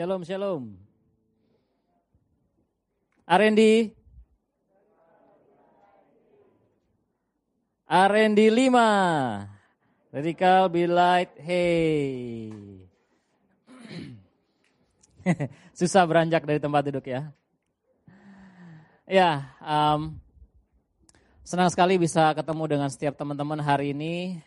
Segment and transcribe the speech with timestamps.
[0.00, 0.80] Shalom, shalom.
[3.28, 3.92] Arendi.
[7.84, 9.44] Arendi 5.
[10.08, 12.48] Radical be light, hey.
[15.76, 17.28] Susah beranjak dari tempat duduk ya.
[19.04, 20.16] Ya, um,
[21.44, 24.40] senang sekali bisa ketemu dengan setiap teman-teman hari ini.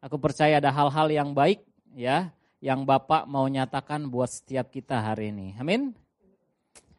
[0.00, 1.60] Aku percaya ada hal-hal yang baik
[1.92, 5.56] ya yang Bapak mau nyatakan buat setiap kita hari ini.
[5.56, 5.96] Amin.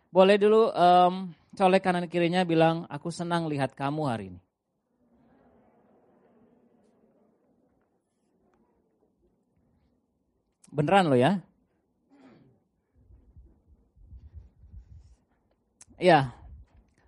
[0.10, 4.42] Boleh dulu um, colek kanan kirinya bilang, aku senang lihat kamu hari ini.
[10.72, 11.40] Beneran lo ya?
[16.02, 16.34] Ya,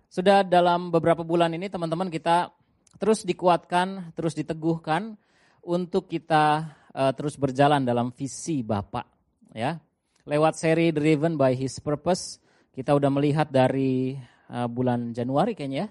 [0.06, 2.54] sudah dalam beberapa bulan ini teman-teman kita
[3.02, 5.18] terus dikuatkan, terus diteguhkan
[5.58, 9.04] untuk kita uh, terus berjalan dalam visi Bapak
[9.52, 9.76] ya.
[10.24, 12.40] Lewat seri Driven by His Purpose,
[12.72, 14.16] kita udah melihat dari
[14.48, 15.88] uh, bulan Januari kayaknya ya.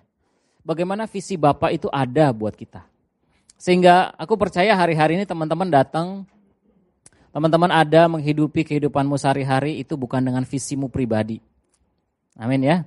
[0.64, 2.82] Bagaimana visi Bapak itu ada buat kita.
[3.60, 6.26] Sehingga aku percaya hari-hari ini teman-teman datang
[7.34, 11.42] teman-teman ada menghidupi kehidupanmu sehari-hari itu bukan dengan visimu pribadi.
[12.38, 12.86] Amin ya.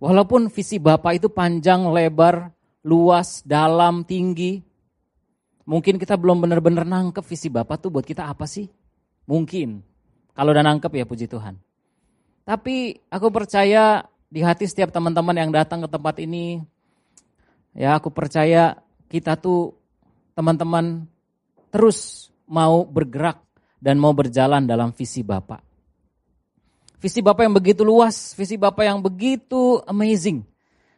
[0.00, 2.52] Walaupun visi Bapak itu panjang, lebar,
[2.84, 4.60] luas, dalam, tinggi,
[5.64, 8.68] Mungkin kita belum benar-benar nangkep visi Bapak tuh buat kita apa sih?
[9.24, 9.80] Mungkin.
[10.36, 11.56] Kalau udah nangkep ya puji Tuhan.
[12.44, 16.60] Tapi aku percaya di hati setiap teman-teman yang datang ke tempat ini,
[17.72, 18.76] ya aku percaya
[19.08, 19.72] kita tuh
[20.36, 21.08] teman-teman
[21.72, 23.40] terus mau bergerak
[23.80, 25.64] dan mau berjalan dalam visi Bapak.
[27.00, 30.44] Visi Bapak yang begitu luas, visi Bapak yang begitu amazing.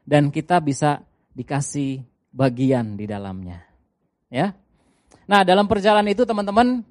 [0.06, 1.02] Dan kita bisa
[1.34, 3.75] dikasih bagian di dalamnya.
[4.30, 4.54] Ya.
[5.26, 6.82] Nah, dalam perjalanan itu teman-teman,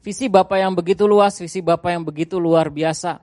[0.00, 3.20] visi Bapak yang begitu luas, visi Bapak yang begitu luar biasa.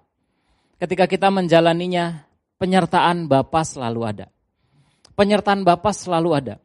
[0.77, 2.25] Ketika kita menjalaninya,
[2.61, 4.27] penyertaan Bapak selalu ada.
[5.17, 6.55] Penyertaan Bapak selalu ada.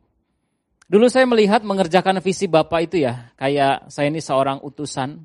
[0.90, 5.16] Dulu saya melihat mengerjakan visi Bapak itu ya, kayak saya ini seorang utusan.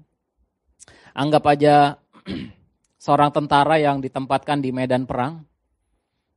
[1.15, 1.97] Anggap aja
[3.03, 5.41] seorang tentara yang ditempatkan di medan perang.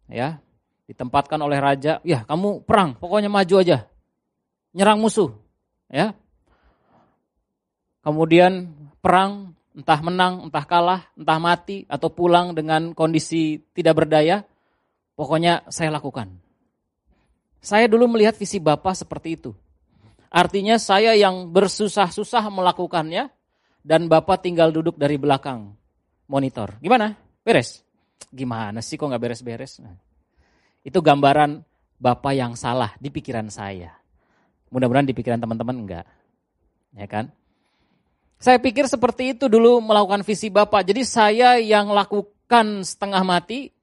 [0.09, 0.41] Ya,
[0.88, 3.84] ditempatkan oleh raja, ya kamu perang, pokoknya maju aja
[4.73, 5.33] nyerang musuh,
[5.89, 6.12] ya.
[8.05, 8.73] Kemudian
[9.05, 14.43] perang, entah menang, entah kalah, entah mati atau pulang dengan kondisi tidak berdaya,
[15.15, 16.33] pokoknya saya lakukan.
[17.59, 19.51] Saya dulu melihat visi Bapak seperti itu.
[20.29, 23.33] Artinya saya yang bersusah-susah melakukannya
[23.83, 25.73] dan Bapak tinggal duduk dari belakang
[26.29, 26.77] monitor.
[26.79, 27.17] Gimana?
[27.43, 27.81] Beres?
[28.29, 29.81] Gimana sih kok nggak beres-beres?
[29.81, 29.97] Nah,
[30.85, 31.65] itu gambaran
[31.99, 33.91] Bapak yang salah di pikiran saya.
[34.69, 36.06] Mudah-mudahan di pikiran teman-teman enggak.
[36.97, 37.33] Ya kan?
[38.39, 40.87] Saya pikir seperti itu dulu melakukan visi Bapak.
[40.87, 43.75] Jadi saya yang lakukan setengah mati,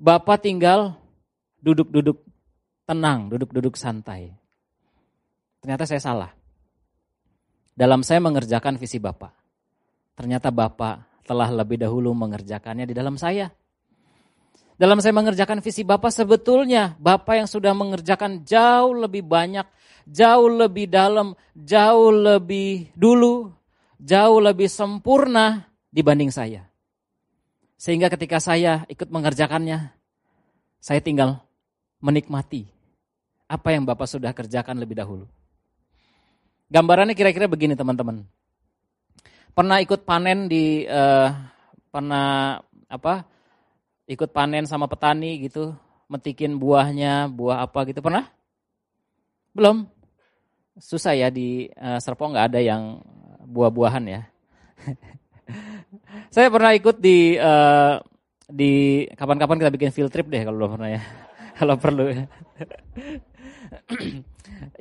[0.00, 0.96] Bapak tinggal
[1.60, 2.24] duduk-duduk
[2.88, 4.32] tenang, duduk-duduk santai.
[5.60, 6.30] Ternyata saya salah.
[7.76, 9.36] Dalam saya mengerjakan visi Bapak.
[10.16, 13.52] Ternyata Bapak telah lebih dahulu mengerjakannya di dalam saya.
[14.80, 19.68] Dalam saya mengerjakan visi Bapak sebetulnya Bapak yang sudah mengerjakan jauh lebih banyak
[20.10, 23.54] jauh lebih dalam, jauh lebih dulu,
[24.02, 26.66] jauh lebih sempurna dibanding saya.
[27.80, 29.94] Sehingga ketika saya ikut mengerjakannya,
[30.82, 31.40] saya tinggal
[32.02, 32.68] menikmati
[33.46, 35.24] apa yang Bapak sudah kerjakan lebih dahulu.
[36.70, 38.22] Gambarannya kira-kira begini teman-teman.
[39.50, 41.34] Pernah ikut panen di uh,
[41.90, 43.26] pernah apa?
[44.06, 45.74] Ikut panen sama petani gitu,
[46.06, 48.30] metikin buahnya, buah apa gitu pernah?
[49.50, 49.99] Belum.
[50.78, 53.02] Susah ya di uh, Serpong nggak ada yang
[53.50, 54.22] buah-buahan ya.
[56.34, 57.98] Saya pernah ikut di uh,
[58.50, 61.02] di kapan-kapan kita bikin field trip deh kalau pernah ya.
[61.58, 62.24] kalau perlu ya.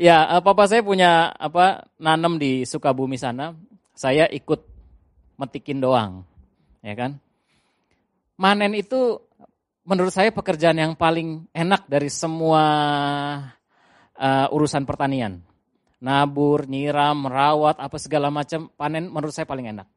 [0.09, 3.57] ya, uh, papa saya punya apa nanam di Sukabumi sana.
[3.97, 4.61] Saya ikut
[5.41, 6.23] metikin doang.
[6.85, 7.17] Ya kan?
[8.39, 9.19] Manen itu
[9.83, 12.63] menurut saya pekerjaan yang paling enak dari semua
[14.15, 15.48] uh, urusan pertanian.
[15.99, 19.87] Nabur, nyiram, merawat, apa segala macam panen menurut saya paling enak.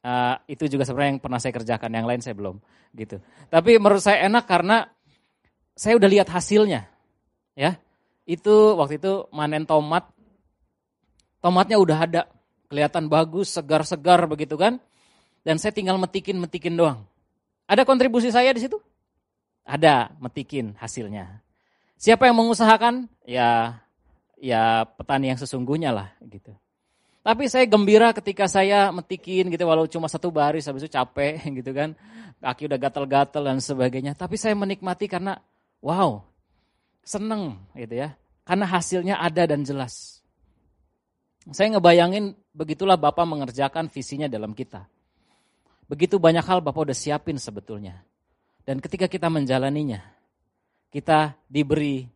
[0.00, 2.56] Uh, itu juga sebenarnya yang pernah saya kerjakan, yang lain saya belum
[2.96, 3.20] gitu.
[3.52, 4.88] Tapi menurut saya enak karena
[5.76, 6.88] saya udah lihat hasilnya.
[7.54, 7.78] Ya.
[8.24, 10.08] Itu waktu itu manen tomat.
[11.40, 12.22] Tomatnya udah ada,
[12.68, 14.76] kelihatan bagus, segar-segar begitu kan.
[15.40, 17.08] Dan saya tinggal metikin-metikin doang.
[17.64, 18.76] Ada kontribusi saya di situ?
[19.64, 21.40] Ada, metikin hasilnya.
[21.96, 23.08] Siapa yang mengusahakan?
[23.24, 23.80] Ya
[24.40, 26.56] ya petani yang sesungguhnya lah gitu.
[27.20, 31.70] Tapi saya gembira ketika saya metikin gitu walau cuma satu baris habis itu capek gitu
[31.76, 31.92] kan.
[32.40, 34.16] Kaki udah gatel-gatel dan sebagainya.
[34.16, 35.36] Tapi saya menikmati karena
[35.84, 36.24] wow,
[37.04, 38.16] seneng gitu ya.
[38.48, 40.24] Karena hasilnya ada dan jelas.
[41.52, 44.88] Saya ngebayangin begitulah Bapak mengerjakan visinya dalam kita.
[45.84, 48.00] Begitu banyak hal Bapak udah siapin sebetulnya.
[48.64, 50.00] Dan ketika kita menjalaninya,
[50.88, 52.08] kita diberi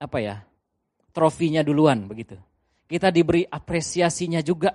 [0.00, 0.47] apa ya?
[1.18, 2.38] Trofinya duluan begitu.
[2.86, 4.70] Kita diberi apresiasinya juga.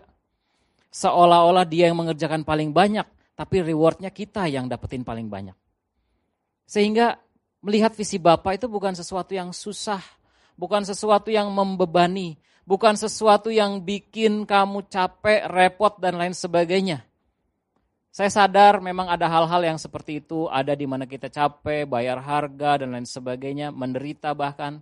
[0.91, 5.55] Seolah-olah dia yang mengerjakan paling banyak, tapi rewardnya kita yang dapetin paling banyak.
[6.67, 7.15] Sehingga
[7.63, 10.03] melihat visi Bapak itu bukan sesuatu yang susah,
[10.59, 12.37] bukan sesuatu yang membebani,
[12.67, 17.07] bukan sesuatu yang bikin kamu capek, repot, dan lain sebagainya.
[18.13, 22.85] Saya sadar memang ada hal-hal yang seperti itu, ada di mana kita capek, bayar harga,
[22.85, 24.77] dan lain sebagainya, menderita bahkan.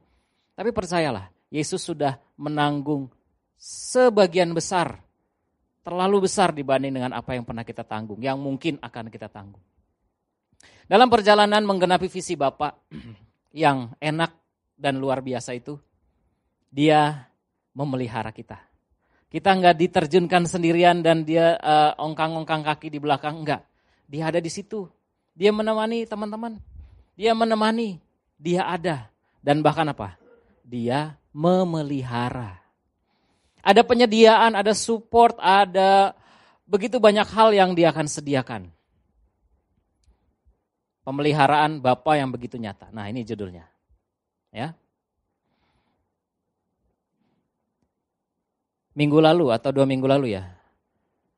[0.52, 3.12] Tapi percayalah, Yesus sudah menanggung
[3.60, 5.04] sebagian besar,
[5.84, 9.62] terlalu besar dibanding dengan apa yang pernah kita tanggung, yang mungkin akan kita tanggung.
[10.88, 12.88] Dalam perjalanan menggenapi visi Bapak
[13.64, 14.32] yang enak
[14.80, 15.76] dan luar biasa itu,
[16.72, 17.28] dia
[17.76, 18.58] memelihara kita.
[19.32, 23.64] Kita nggak diterjunkan sendirian dan dia uh, ongkang-ongkang kaki di belakang, enggak.
[24.08, 24.92] Dia ada di situ.
[25.32, 26.60] Dia menemani teman-teman.
[27.16, 28.04] Dia menemani.
[28.36, 29.08] Dia ada.
[29.40, 30.21] Dan bahkan apa?
[30.72, 32.64] Dia memelihara.
[33.60, 36.16] Ada penyediaan, ada support, ada
[36.64, 38.72] begitu banyak hal yang dia akan sediakan.
[41.04, 42.88] Pemeliharaan Bapak yang begitu nyata.
[42.96, 43.68] Nah ini judulnya.
[44.56, 44.72] Ya,
[48.96, 50.52] minggu lalu atau dua minggu lalu ya,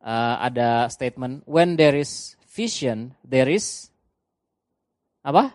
[0.02, 3.90] uh, ada statement when there is vision, there is
[5.24, 5.54] apa?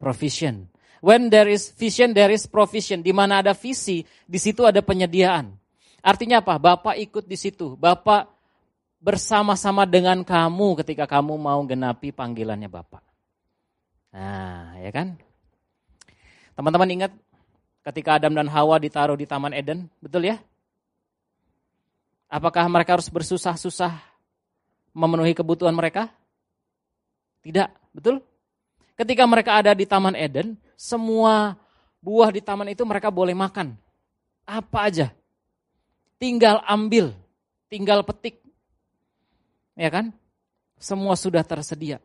[0.00, 0.68] Provision.
[1.04, 3.04] When there is vision, there is provision.
[3.04, 5.52] Di mana ada visi, di situ ada penyediaan.
[6.00, 6.56] Artinya apa?
[6.56, 7.76] Bapak ikut di situ.
[7.76, 8.24] Bapak
[9.04, 13.04] bersama-sama dengan kamu ketika kamu mau genapi panggilannya Bapak.
[14.16, 15.20] Nah, ya kan?
[16.56, 17.12] Teman-teman ingat
[17.84, 20.40] ketika Adam dan Hawa ditaruh di Taman Eden, betul ya?
[22.32, 23.92] Apakah mereka harus bersusah-susah
[24.96, 26.08] memenuhi kebutuhan mereka?
[27.44, 28.24] Tidak, betul?
[28.96, 31.56] Ketika mereka ada di Taman Eden, semua
[32.04, 33.74] buah di taman itu mereka boleh makan.
[34.44, 35.08] Apa aja.
[36.20, 37.16] Tinggal ambil,
[37.72, 38.44] tinggal petik.
[39.74, 40.12] Ya kan?
[40.76, 41.98] Semua sudah tersedia.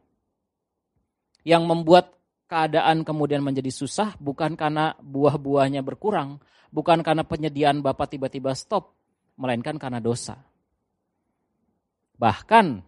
[1.44, 2.06] Yang membuat
[2.50, 6.42] keadaan kemudian menjadi susah bukan karena buah-buahnya berkurang,
[6.74, 8.96] bukan karena penyediaan Bapak tiba-tiba stop,
[9.38, 10.36] melainkan karena dosa.
[12.20, 12.84] Bahkan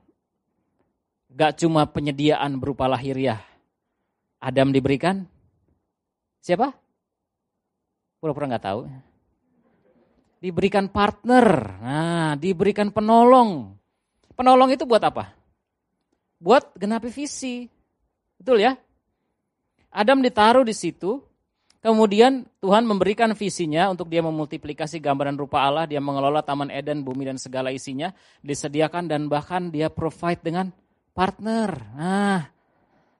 [1.31, 3.39] gak cuma penyediaan berupa lahiriah.
[4.41, 5.30] Adam diberikan
[6.41, 6.73] siapa?
[8.19, 8.81] Pura-pura gak tahu.
[10.41, 13.77] Diberikan partner, nah diberikan penolong.
[14.33, 15.37] Penolong itu buat apa?
[16.41, 17.69] Buat genapi visi.
[18.41, 18.73] Betul ya?
[19.93, 21.21] Adam ditaruh di situ
[21.81, 27.25] Kemudian Tuhan memberikan visinya untuk dia memultiplikasi gambaran rupa Allah, dia mengelola Taman Eden, bumi
[27.25, 28.13] dan segala isinya,
[28.45, 30.69] disediakan dan bahkan dia provide dengan
[31.17, 31.73] partner.
[31.97, 32.45] Nah,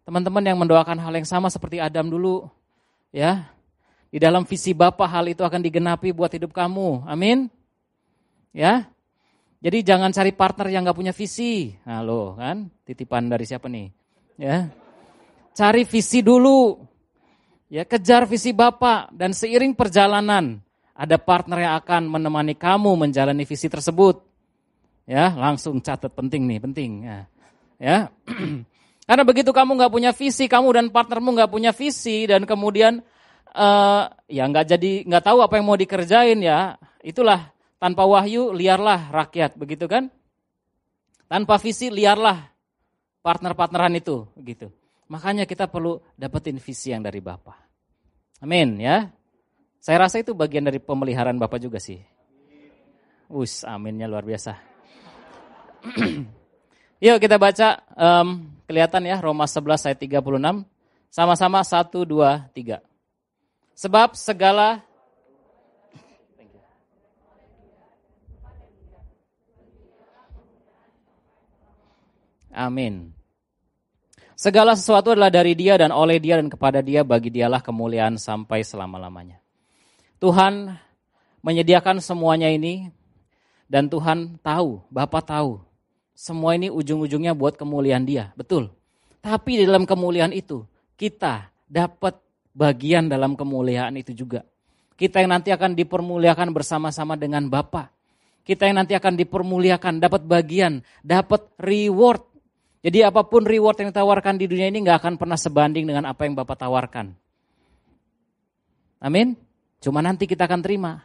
[0.06, 2.46] teman-teman yang mendoakan hal yang sama seperti Adam dulu,
[3.12, 3.48] ya,
[4.12, 7.08] di dalam visi Bapa hal itu akan digenapi buat hidup kamu.
[7.08, 7.48] Amin.
[8.52, 8.92] Ya.
[9.62, 11.72] Jadi jangan cari partner yang gak punya visi.
[11.86, 13.88] Nah, lo kan titipan dari siapa nih?
[14.36, 14.68] Ya.
[15.56, 16.82] Cari visi dulu.
[17.72, 20.60] Ya, kejar visi Bapak dan seiring perjalanan
[20.92, 24.20] ada partner yang akan menemani kamu menjalani visi tersebut.
[25.08, 26.92] Ya, langsung catat penting nih, penting.
[27.08, 27.20] Ya,
[27.80, 27.98] ya.
[29.06, 33.02] karena begitu kamu nggak punya visi, kamu dan partnermu nggak punya visi dan kemudian
[33.52, 39.10] uh, ya nggak jadi nggak tahu apa yang mau dikerjain ya, itulah tanpa wahyu liarlah
[39.10, 40.14] rakyat, begitu kan?
[41.26, 42.52] Tanpa visi liarlah
[43.26, 44.70] partner-partneran itu, gitu.
[45.10, 47.58] Makanya kita perlu dapetin visi yang dari Bapak.
[48.46, 49.10] Amin ya.
[49.82, 51.98] Saya rasa itu bagian dari pemeliharaan Bapak juga sih.
[53.32, 54.54] Us, aminnya luar biasa.
[57.02, 60.62] Yuk kita baca, um, kelihatan ya Roma 11 ayat 36.
[61.10, 62.78] Sama-sama 1, 2, 3.
[63.74, 64.86] Sebab segala
[72.52, 73.16] Amin.
[74.38, 78.62] Segala sesuatu adalah dari dia dan oleh dia dan kepada dia bagi dialah kemuliaan sampai
[78.62, 79.42] selama-lamanya.
[80.22, 80.78] Tuhan
[81.42, 82.94] menyediakan semuanya ini
[83.66, 85.71] dan Tuhan tahu, Bapak tahu.
[86.22, 88.70] Semua ini ujung-ujungnya buat kemuliaan dia, betul.
[89.26, 90.62] Tapi di dalam kemuliaan itu
[90.94, 92.22] kita dapat
[92.54, 94.46] bagian dalam kemuliaan itu juga.
[94.94, 97.90] Kita yang nanti akan dipermuliakan bersama-sama dengan Bapak.
[98.46, 102.22] Kita yang nanti akan dipermuliakan, dapat bagian, dapat reward.
[102.86, 106.30] Jadi apa pun reward yang ditawarkan di dunia ini nggak akan pernah sebanding dengan apa
[106.30, 107.18] yang Bapak tawarkan.
[109.02, 109.34] Amin.
[109.82, 111.02] Cuma nanti kita akan terima.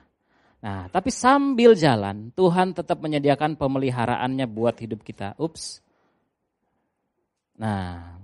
[0.64, 5.36] Nah, tapi sambil jalan, Tuhan tetap menyediakan pemeliharaannya buat hidup kita.
[5.36, 5.84] Ups.
[7.60, 8.16] Nah,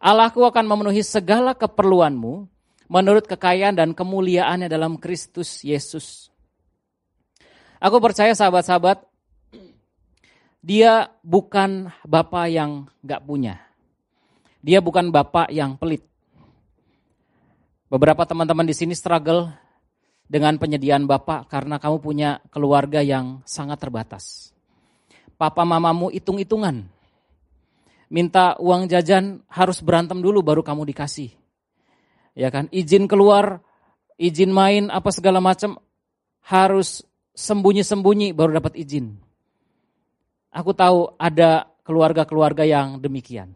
[0.00, 2.46] Allahku akan memenuhi segala keperluanmu
[2.86, 6.30] menurut kekayaan dan kemuliaannya dalam Kristus Yesus.
[7.82, 9.04] Aku percaya sahabat-sahabat,
[10.64, 13.60] dia bukan bapak yang gak punya.
[14.64, 16.02] Dia bukan bapak yang pelit.
[17.86, 19.52] Beberapa teman-teman di sini struggle
[20.26, 24.50] dengan penyediaan bapak karena kamu punya keluarga yang sangat terbatas.
[25.38, 26.86] Papa mamamu hitung-hitungan.
[28.06, 31.34] Minta uang jajan harus berantem dulu baru kamu dikasih.
[32.38, 32.70] Ya kan?
[32.70, 33.62] Izin keluar,
[34.14, 35.78] izin main apa segala macam
[36.46, 37.02] harus
[37.34, 39.18] sembunyi-sembunyi baru dapat izin.
[40.54, 43.52] Aku tahu ada keluarga-keluarga yang demikian.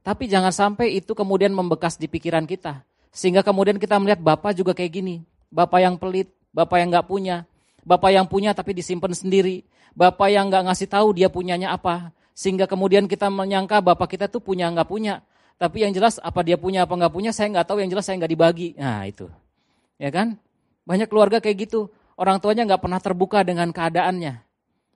[0.00, 2.80] Tapi jangan sampai itu kemudian membekas di pikiran kita.
[3.12, 5.27] Sehingga kemudian kita melihat Bapak juga kayak gini.
[5.48, 7.48] Bapak yang pelit, Bapak yang gak punya.
[7.84, 9.64] Bapak yang punya tapi disimpan sendiri.
[9.96, 12.12] Bapak yang gak ngasih tahu dia punyanya apa.
[12.38, 15.26] Sehingga kemudian kita menyangka Bapak kita tuh punya nggak punya.
[15.58, 17.82] Tapi yang jelas apa dia punya apa nggak punya saya nggak tahu.
[17.82, 18.68] Yang jelas saya nggak dibagi.
[18.78, 19.26] Nah itu,
[19.98, 20.38] ya kan?
[20.86, 24.34] Banyak keluarga kayak gitu orang tuanya nggak pernah terbuka dengan keadaannya.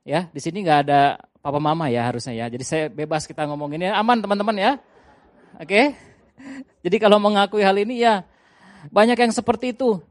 [0.02, 2.46] Ya, di sini nggak ada papa mama ya harusnya ya.
[2.50, 4.72] Jadi saya bebas kita ngomongin ya, aman teman-teman ya.
[5.58, 5.94] Oke.
[6.82, 8.26] Jadi kalau mengakui hal ini ya
[8.90, 10.02] banyak yang seperti itu.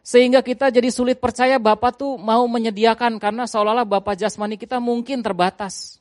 [0.00, 5.20] Sehingga kita jadi sulit percaya Bapak tuh mau menyediakan karena seolah-olah Bapak jasmani kita mungkin
[5.20, 6.00] terbatas.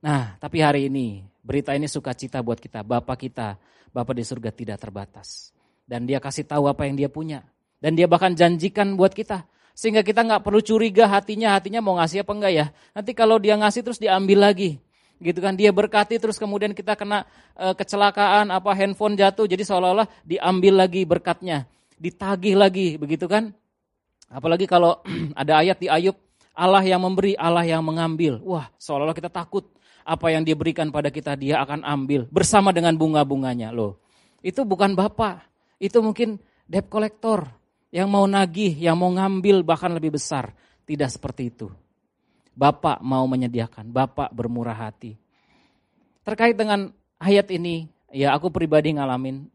[0.00, 2.80] Nah, tapi hari ini berita ini sukacita buat kita.
[2.80, 3.60] Bapak kita,
[3.92, 5.52] Bapak di surga tidak terbatas.
[5.84, 7.44] Dan dia kasih tahu apa yang dia punya.
[7.76, 9.44] Dan dia bahkan janjikan buat kita.
[9.76, 12.66] Sehingga kita nggak perlu curiga hatinya, hatinya mau ngasih apa enggak ya.
[12.92, 14.76] Nanti kalau dia ngasih terus diambil lagi.
[15.20, 20.08] Gitu kan, dia berkati terus kemudian kita kena e, kecelakaan, apa handphone jatuh, jadi seolah-olah
[20.24, 21.68] diambil lagi berkatnya.
[22.00, 23.52] Ditagih lagi, begitu kan.
[24.32, 25.04] Apalagi kalau
[25.40, 26.16] ada ayat di Ayub,
[26.56, 28.40] Allah yang memberi, Allah yang mengambil.
[28.40, 29.68] Wah, seolah-olah kita takut
[30.00, 34.00] apa yang dia berikan pada kita, dia akan ambil bersama dengan bunga-bunganya loh.
[34.40, 35.44] Itu bukan Bapak,
[35.76, 37.44] itu mungkin debt collector,
[37.90, 40.54] yang mau nagih, yang mau ngambil bahkan lebih besar.
[40.86, 41.68] Tidak seperti itu.
[42.54, 45.14] Bapak mau menyediakan, Bapak bermurah hati.
[46.26, 49.46] Terkait dengan ayat ini, ya aku pribadi ngalamin.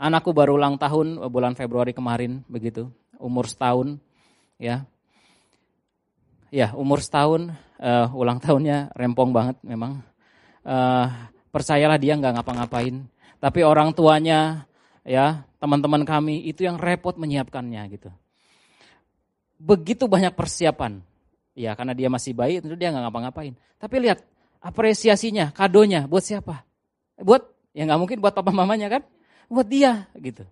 [0.00, 3.98] Anakku baru ulang tahun bulan Februari kemarin, begitu, umur setahun,
[4.60, 4.84] ya.
[6.52, 10.04] Ya, umur setahun, uh, ulang tahunnya rempong banget memang.
[10.62, 11.10] Uh,
[11.50, 13.04] percayalah dia nggak ngapa-ngapain,
[13.42, 14.64] tapi orang tuanya
[15.02, 18.10] ya teman-teman kami itu yang repot menyiapkannya gitu.
[19.58, 21.02] Begitu banyak persiapan.
[21.52, 23.54] Ya karena dia masih bayi tentu dia nggak ngapa-ngapain.
[23.76, 24.24] Tapi lihat
[24.62, 26.64] apresiasinya, kadonya buat siapa?
[27.20, 27.46] Buat
[27.76, 29.02] ya nggak mungkin buat papa mamanya kan?
[29.52, 30.48] Buat dia gitu.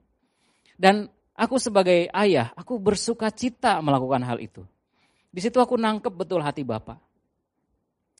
[0.77, 4.61] Dan aku sebagai ayah, aku bersuka cita melakukan hal itu.
[5.33, 7.01] Di situ aku nangkep betul hati bapak.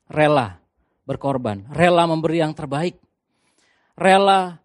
[0.09, 0.57] Rela
[1.05, 2.97] berkorban, rela memberi yang terbaik.
[3.93, 4.57] Rela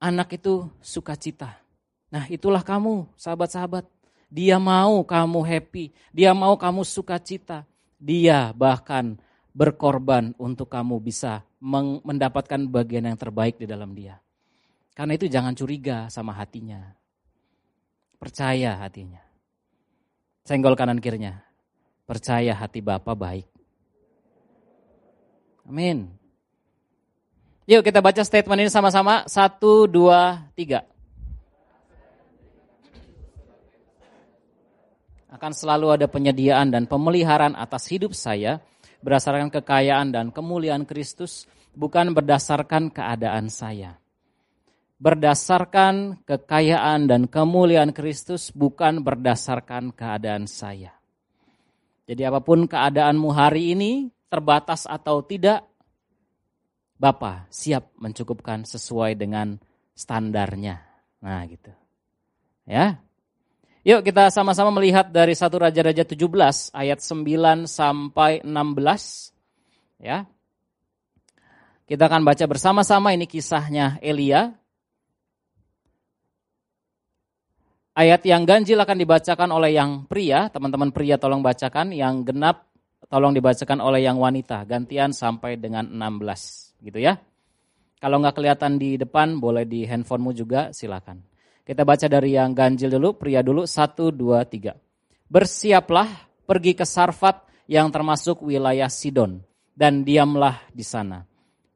[0.00, 1.60] anak itu sukacita.
[2.08, 3.84] Nah itulah kamu sahabat-sahabat.
[4.32, 7.68] Dia mau kamu happy, dia mau kamu sukacita.
[8.00, 9.20] Dia bahkan
[9.52, 11.44] berkorban untuk kamu bisa
[12.02, 14.23] mendapatkan bagian yang terbaik di dalam dia.
[14.94, 16.94] Karena itu jangan curiga sama hatinya.
[18.14, 19.20] Percaya hatinya.
[20.46, 21.42] Senggol kanan kirinya.
[22.06, 23.48] Percaya hati Bapak baik.
[25.66, 26.14] Amin.
[27.66, 29.26] Yuk kita baca statement ini sama-sama.
[29.26, 30.86] Satu, dua, tiga.
[35.32, 38.62] Akan selalu ada penyediaan dan pemeliharaan atas hidup saya
[39.02, 44.03] berdasarkan kekayaan dan kemuliaan Kristus, bukan berdasarkan keadaan saya.
[45.04, 50.96] Berdasarkan kekayaan dan kemuliaan Kristus, bukan berdasarkan keadaan saya.
[52.08, 55.60] Jadi apa pun keadaanmu hari ini, terbatas atau tidak,
[56.94, 59.60] Bapak siap mencukupkan sesuai dengan
[59.92, 60.80] standarnya.
[61.20, 61.68] Nah gitu.
[62.64, 63.02] Ya.
[63.84, 69.36] Yuk kita sama-sama melihat dari satu Raja-Raja 17 ayat 9 sampai 16.
[70.00, 70.24] Ya.
[71.84, 74.56] Kita akan baca bersama-sama ini kisahnya Elia.
[77.94, 82.66] Ayat yang ganjil akan dibacakan oleh yang pria, teman-teman pria tolong bacakan, yang genap
[83.06, 87.14] tolong dibacakan oleh yang wanita, gantian sampai dengan 16 gitu ya.
[88.02, 91.22] Kalau nggak kelihatan di depan, boleh di handphonemu juga, silakan.
[91.62, 94.74] Kita baca dari yang ganjil dulu, pria dulu, satu, dua, tiga.
[95.30, 96.10] Bersiaplah
[96.50, 99.38] pergi ke Sarfat yang termasuk wilayah Sidon
[99.70, 101.22] dan diamlah di sana.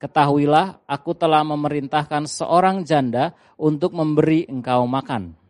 [0.03, 5.48] Ketahuilah aku telah memerintahkan seorang janda untuk memberi engkau makan.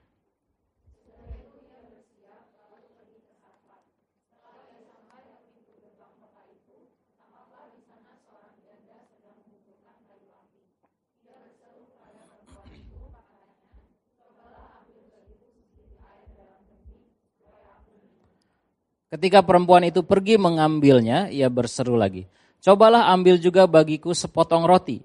[19.08, 24.98] Ketika perempuan itu pergi mengambilnya, ia berseru lagi, Cobalah ambil juga bagiku sepotong roti.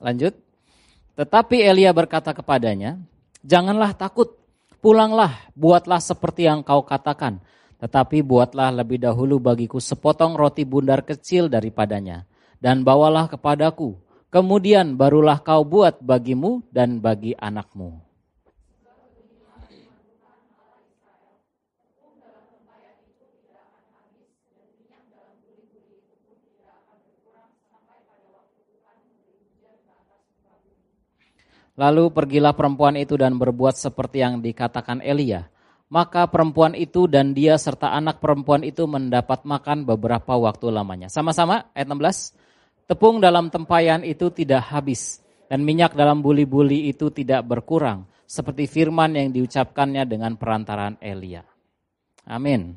[0.00, 0.36] Lanjut.
[1.16, 3.00] Tetapi Elia berkata kepadanya,
[3.40, 4.36] "Janganlah takut,
[4.84, 7.40] pulanglah, buatlah seperti yang kau katakan,
[7.82, 12.28] tetapi buatlah lebih dahulu bagiku sepotong roti bundar kecil daripadanya,
[12.60, 13.96] dan bawalah kepadaku.
[14.28, 18.05] Kemudian barulah kau buat bagimu dan bagi anakmu."
[31.76, 35.44] Lalu pergilah perempuan itu dan berbuat seperti yang dikatakan Elia.
[35.86, 41.06] Maka perempuan itu dan dia serta anak perempuan itu mendapat makan beberapa waktu lamanya.
[41.06, 42.90] Sama-sama ayat 16.
[42.90, 49.14] Tepung dalam tempayan itu tidak habis dan minyak dalam buli-buli itu tidak berkurang seperti firman
[49.14, 51.46] yang diucapkannya dengan perantaraan Elia.
[52.26, 52.74] Amin.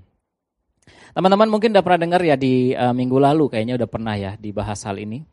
[1.14, 4.86] Teman-teman mungkin udah pernah dengar ya di uh, minggu lalu kayaknya udah pernah ya dibahas
[4.86, 5.26] hal ini.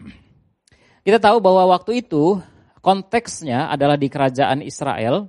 [1.06, 2.36] Kita tahu bahwa waktu itu
[2.80, 5.28] konteksnya adalah di kerajaan Israel.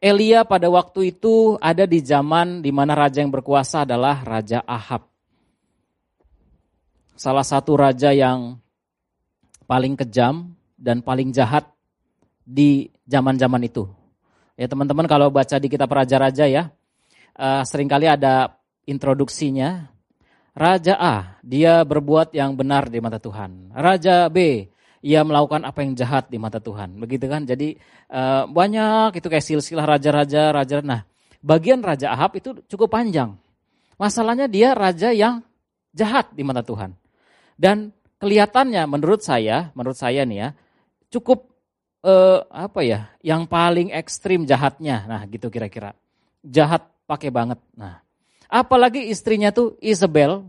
[0.00, 5.04] Elia pada waktu itu ada di zaman di mana raja yang berkuasa adalah Raja Ahab.
[7.20, 8.56] Salah satu raja yang
[9.68, 11.68] paling kejam dan paling jahat
[12.40, 13.84] di zaman-zaman itu.
[14.56, 16.72] Ya teman-teman kalau baca di kitab Raja-Raja ya,
[17.36, 18.56] uh, sering kali ada
[18.88, 19.92] introduksinya.
[20.50, 23.70] Raja A, dia berbuat yang benar di mata Tuhan.
[23.70, 24.66] Raja B,
[25.00, 27.00] ia melakukan apa yang jahat di mata Tuhan.
[27.00, 27.48] Begitu kan?
[27.48, 27.76] Jadi
[28.12, 30.84] uh, banyak itu kayak silsilah raja-raja, raja.
[30.84, 31.08] Nah,
[31.40, 33.36] bagian Raja Ahab itu cukup panjang.
[33.96, 35.44] Masalahnya dia raja yang
[35.92, 36.96] jahat di mata Tuhan.
[37.56, 40.48] Dan kelihatannya menurut saya, menurut saya nih ya,
[41.12, 41.48] cukup
[42.04, 45.04] uh, apa ya, yang paling ekstrim jahatnya.
[45.08, 45.96] Nah, gitu kira-kira.
[46.44, 47.60] Jahat pakai banget.
[47.76, 48.00] Nah,
[48.48, 50.44] apalagi istrinya tuh Isabel,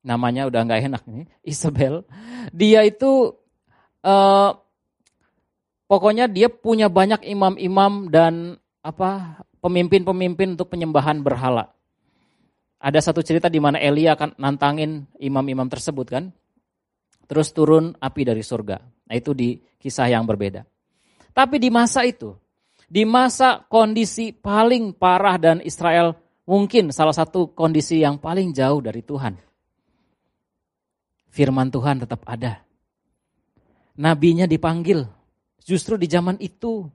[0.00, 2.04] namanya udah nggak enak nih, Isabel.
[2.52, 3.36] Dia itu
[4.04, 4.50] uh,
[5.90, 11.72] pokoknya dia punya banyak imam-imam dan apa pemimpin-pemimpin untuk penyembahan berhala.
[12.80, 16.24] Ada satu cerita di mana Elia akan nantangin imam-imam tersebut kan.
[17.28, 18.80] Terus turun api dari surga.
[18.80, 20.64] Nah itu di kisah yang berbeda.
[21.30, 22.34] Tapi di masa itu,
[22.88, 26.16] di masa kondisi paling parah dan Israel
[26.48, 29.38] mungkin salah satu kondisi yang paling jauh dari Tuhan.
[31.30, 32.69] Firman Tuhan tetap ada
[34.00, 35.04] nabinya dipanggil.
[35.60, 36.88] Justru di zaman itu.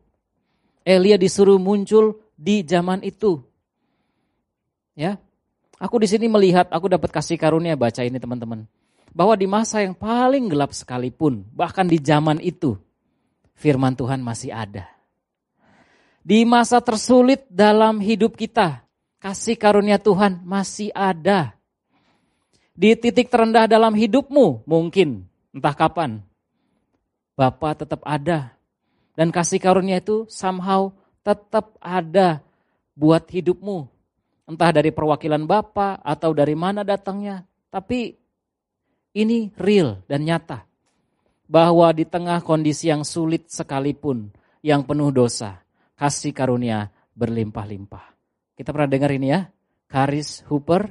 [0.81, 3.45] Elia disuruh muncul di zaman itu.
[4.97, 5.21] Ya.
[5.77, 8.65] Aku di sini melihat, aku dapat kasih karunia baca ini teman-teman.
[9.13, 12.79] Bahwa di masa yang paling gelap sekalipun, bahkan di zaman itu,
[13.53, 14.87] firman Tuhan masih ada.
[16.25, 18.87] Di masa tersulit dalam hidup kita,
[19.19, 21.53] kasih karunia Tuhan masih ada.
[22.75, 26.23] Di titik terendah dalam hidupmu mungkin, entah kapan,
[27.35, 28.55] Bapa tetap ada.
[29.15, 30.91] Dan kasih karunia itu somehow
[31.23, 32.43] tetap ada
[32.95, 33.87] buat hidupmu.
[34.47, 37.43] Entah dari perwakilan Bapa atau dari mana datangnya.
[37.71, 38.15] Tapi
[39.15, 40.63] ini real dan nyata.
[41.45, 44.33] Bahwa di tengah kondisi yang sulit sekalipun,
[44.65, 45.61] yang penuh dosa,
[45.93, 48.17] kasih karunia berlimpah-limpah.
[48.57, 49.45] Kita pernah dengar ini ya,
[49.85, 50.89] Karis Hooper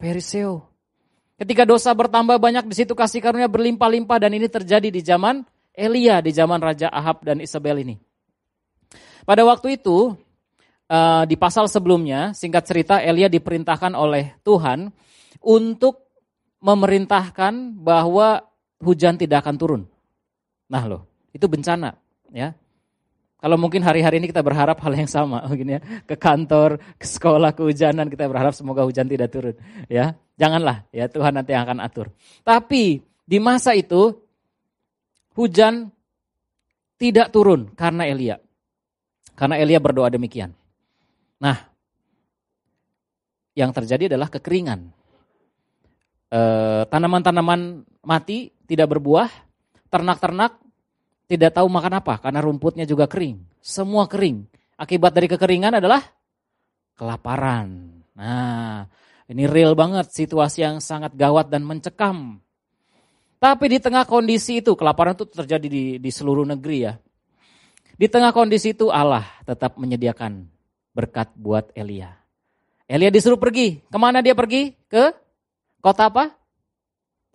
[0.00, 0.69] Periseo.
[1.40, 5.40] Ketika dosa bertambah banyak di situ kasih karunia berlimpah-limpah dan ini terjadi di zaman
[5.72, 7.96] Elia, di zaman Raja Ahab dan Isabel ini.
[9.24, 10.12] Pada waktu itu
[10.84, 14.92] eh, di pasal sebelumnya, singkat cerita Elia diperintahkan oleh Tuhan
[15.40, 16.12] untuk
[16.60, 18.44] memerintahkan bahwa
[18.84, 19.82] hujan tidak akan turun.
[20.68, 21.96] Nah loh, itu bencana
[22.28, 22.52] ya.
[23.40, 27.56] Kalau mungkin hari-hari ini kita berharap hal yang sama, mungkin ya ke kantor, ke sekolah,
[27.56, 29.56] kehujanan kita berharap semoga hujan tidak turun,
[29.88, 30.12] ya.
[30.40, 32.08] Janganlah, ya Tuhan nanti akan atur.
[32.40, 34.10] Tapi Di masa itu
[35.38, 35.86] hujan
[36.98, 38.42] tidak turun karena Elia.
[39.38, 40.50] Karena Elia berdoa demikian.
[41.38, 41.54] Nah,
[43.54, 44.90] yang terjadi adalah kekeringan.
[46.26, 46.40] E,
[46.90, 49.30] tanaman-tanaman mati, tidak berbuah,
[49.94, 50.58] ternak-ternak
[51.30, 53.38] tidak tahu makan apa karena rumputnya juga kering.
[53.62, 54.42] Semua kering.
[54.74, 56.02] Akibat dari kekeringan adalah
[56.98, 58.02] kelaparan.
[58.18, 58.90] Nah,
[59.30, 62.42] ini real banget situasi yang sangat gawat dan mencekam.
[63.38, 66.98] Tapi di tengah kondisi itu, kelaparan itu terjadi di, di seluruh negeri ya.
[67.94, 70.50] Di tengah kondisi itu Allah tetap menyediakan
[70.90, 72.10] berkat buat Elia.
[72.90, 73.78] Elia disuruh pergi.
[73.86, 74.74] Ke mana dia pergi?
[74.90, 75.14] Ke
[75.78, 76.34] kota apa?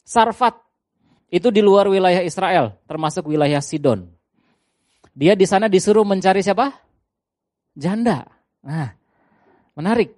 [0.03, 0.59] Sarfat.
[1.31, 4.05] Itu di luar wilayah Israel, termasuk wilayah Sidon.
[5.15, 6.75] Dia di sana disuruh mencari siapa?
[7.71, 8.27] Janda.
[8.61, 8.91] Nah,
[9.79, 10.11] menarik.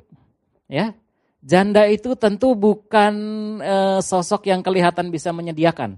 [0.68, 0.92] Ya,
[1.48, 3.14] janda itu tentu bukan
[3.64, 5.96] e, sosok yang kelihatan bisa menyediakan.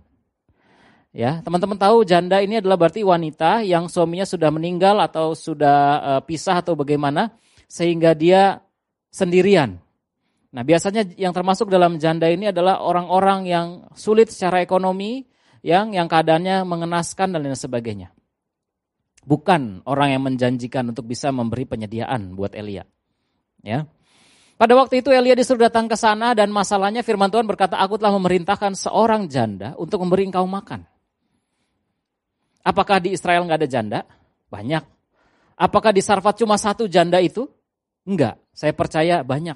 [1.09, 6.21] Ya, teman-teman tahu janda ini adalah berarti wanita yang suaminya sudah meninggal atau sudah uh,
[6.21, 7.33] pisah atau bagaimana
[7.65, 8.61] sehingga dia
[9.09, 9.81] sendirian.
[10.53, 15.25] Nah, biasanya yang termasuk dalam janda ini adalah orang-orang yang sulit secara ekonomi,
[15.65, 18.13] yang yang keadaannya mengenaskan dan lain sebagainya.
[19.25, 22.85] Bukan orang yang menjanjikan untuk bisa memberi penyediaan buat Elia.
[23.65, 23.89] Ya.
[24.59, 28.11] Pada waktu itu Elia disuruh datang ke sana dan masalahnya firman Tuhan berkata, aku telah
[28.19, 30.83] memerintahkan seorang janda untuk memberi engkau makan.
[32.59, 33.99] Apakah di Israel nggak ada janda?
[34.51, 34.83] Banyak.
[35.55, 37.47] Apakah di Sarfat cuma satu janda itu?
[38.03, 39.55] Enggak, saya percaya banyak.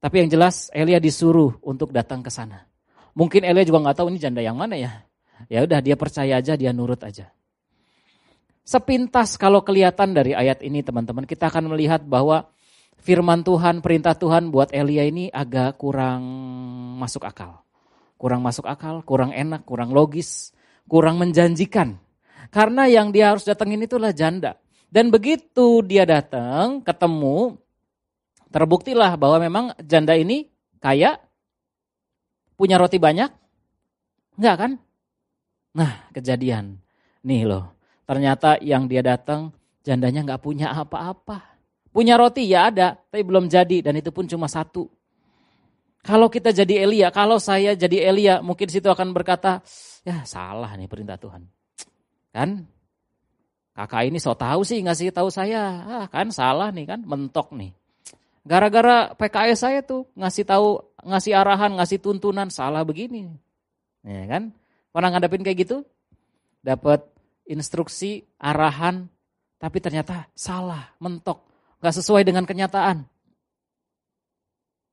[0.00, 2.64] Tapi yang jelas Elia disuruh untuk datang ke sana.
[3.12, 5.04] Mungkin Elia juga nggak tahu ini janda yang mana ya.
[5.52, 7.28] Ya udah dia percaya aja, dia nurut aja.
[8.64, 12.48] Sepintas kalau kelihatan dari ayat ini teman-teman, kita akan melihat bahwa
[13.02, 16.22] firman Tuhan, perintah Tuhan buat Elia ini agak kurang
[17.02, 17.60] masuk akal.
[18.16, 20.54] Kurang masuk akal, kurang enak, kurang logis
[20.92, 21.98] kurang menjanjikan.
[22.52, 24.58] Karena yang dia harus datengin itulah janda.
[24.92, 27.56] Dan begitu dia datang, ketemu,
[28.52, 31.16] terbuktilah bahwa memang janda ini kaya,
[32.60, 33.32] punya roti banyak.
[34.36, 34.72] Enggak kan?
[35.72, 36.76] Nah, kejadian.
[37.24, 37.72] Nih loh,
[38.04, 41.51] ternyata yang dia datang, jandanya nggak punya apa-apa.
[41.92, 44.88] Punya roti ya ada, tapi belum jadi dan itu pun cuma satu.
[46.02, 49.62] Kalau kita jadi Elia, kalau saya jadi Elia, mungkin situ akan berkata,
[50.02, 51.46] ya salah nih perintah Tuhan.
[52.32, 52.66] Kan?
[53.76, 57.70] Kakak ini so tahu sih ngasih tahu saya, ah, kan salah nih kan, mentok nih.
[58.42, 63.30] Gara-gara PKS saya tuh ngasih tahu, ngasih arahan, ngasih tuntunan salah begini.
[64.02, 64.50] Ya kan?
[64.90, 65.86] Pernah ngadepin kayak gitu?
[66.66, 67.06] Dapat
[67.46, 69.06] instruksi, arahan,
[69.62, 71.51] tapi ternyata salah, mentok,
[71.82, 73.02] nggak sesuai dengan kenyataan.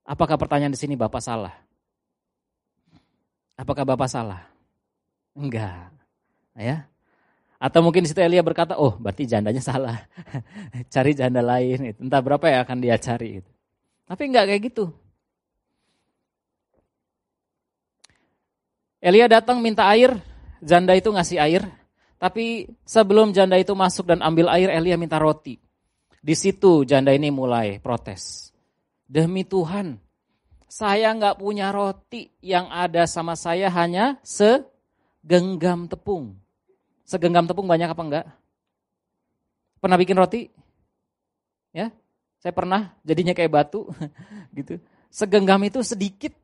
[0.09, 1.53] Apakah pertanyaan di sini Bapak salah?
[3.53, 4.41] Apakah Bapak salah?
[5.37, 5.93] Enggak.
[6.57, 6.89] Ya.
[7.61, 10.01] Atau mungkin di situ Elia berkata, oh berarti jandanya salah.
[10.93, 11.93] cari janda lain.
[11.93, 13.37] Entah berapa yang akan dia cari.
[14.09, 14.89] Tapi enggak kayak gitu.
[18.99, 20.17] Elia datang minta air,
[20.59, 21.63] janda itu ngasih air.
[22.17, 25.68] Tapi sebelum janda itu masuk dan ambil air, Elia minta roti.
[26.19, 28.51] Di situ janda ini mulai protes.
[29.09, 29.97] Demi Tuhan,
[30.69, 36.37] saya nggak punya roti, yang ada sama saya hanya segenggam tepung.
[37.07, 38.25] Segenggam tepung banyak apa enggak?
[39.81, 40.41] Pernah bikin roti?
[41.73, 41.89] Ya,
[42.37, 43.89] saya pernah, jadinya kayak batu,
[44.59, 44.77] gitu.
[45.09, 46.35] Segenggam itu sedikit.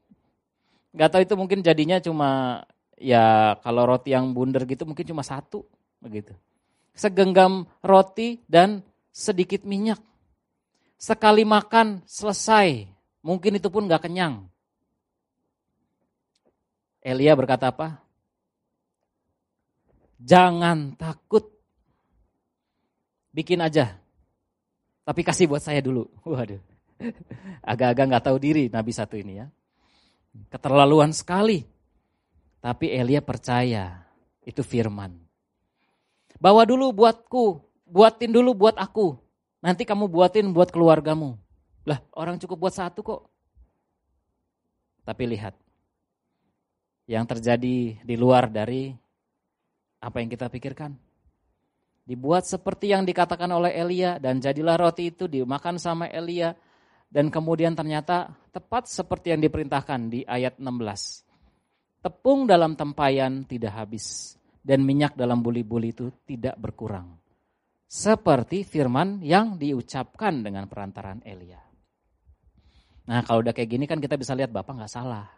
[0.96, 2.64] Gak tahu itu mungkin jadinya cuma
[2.96, 5.68] ya kalau roti yang bundar gitu mungkin cuma satu,
[6.00, 6.34] begitu.
[6.96, 8.80] Segenggam roti dan
[9.16, 10.04] sedikit minyak.
[11.00, 12.84] Sekali makan selesai.
[13.24, 14.52] Mungkin itu pun gak kenyang.
[17.00, 18.04] Elia berkata apa?
[20.20, 21.48] Jangan takut.
[23.32, 23.96] Bikin aja.
[25.08, 26.12] Tapi kasih buat saya dulu.
[26.28, 26.60] Waduh.
[27.64, 29.48] Agak-agak gak tahu diri Nabi satu ini ya.
[30.52, 31.64] Keterlaluan sekali.
[32.60, 34.04] Tapi Elia percaya
[34.44, 35.14] itu firman.
[36.42, 39.16] Bawa dulu buatku, buatin dulu buat aku.
[39.62, 41.38] Nanti kamu buatin buat keluargamu.
[41.86, 43.22] Lah orang cukup buat satu kok.
[45.06, 45.54] Tapi lihat.
[47.06, 48.90] Yang terjadi di luar dari
[50.02, 50.98] apa yang kita pikirkan.
[52.06, 56.54] Dibuat seperti yang dikatakan oleh Elia dan jadilah roti itu dimakan sama Elia.
[57.06, 62.02] Dan kemudian ternyata tepat seperti yang diperintahkan di ayat 16.
[62.02, 67.25] Tepung dalam tempayan tidak habis dan minyak dalam buli-buli itu tidak berkurang
[67.86, 71.62] seperti firman yang diucapkan dengan perantaran Elia.
[73.06, 75.30] Nah kalau udah kayak gini kan kita bisa lihat Bapak nggak salah.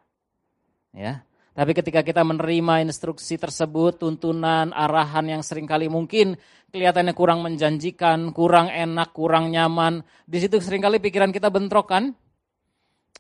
[0.95, 1.21] ya.
[1.57, 6.37] Tapi ketika kita menerima instruksi tersebut, tuntunan, arahan yang sering kali mungkin
[6.69, 10.05] kelihatannya kurang menjanjikan, kurang enak, kurang nyaman.
[10.29, 12.13] Di situ sering kali pikiran kita bentrok kan?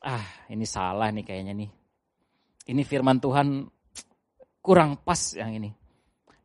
[0.05, 0.21] Ah,
[0.53, 1.69] ini salah nih kayaknya nih.
[2.69, 3.65] Ini firman Tuhan
[4.61, 5.73] kurang pas yang ini.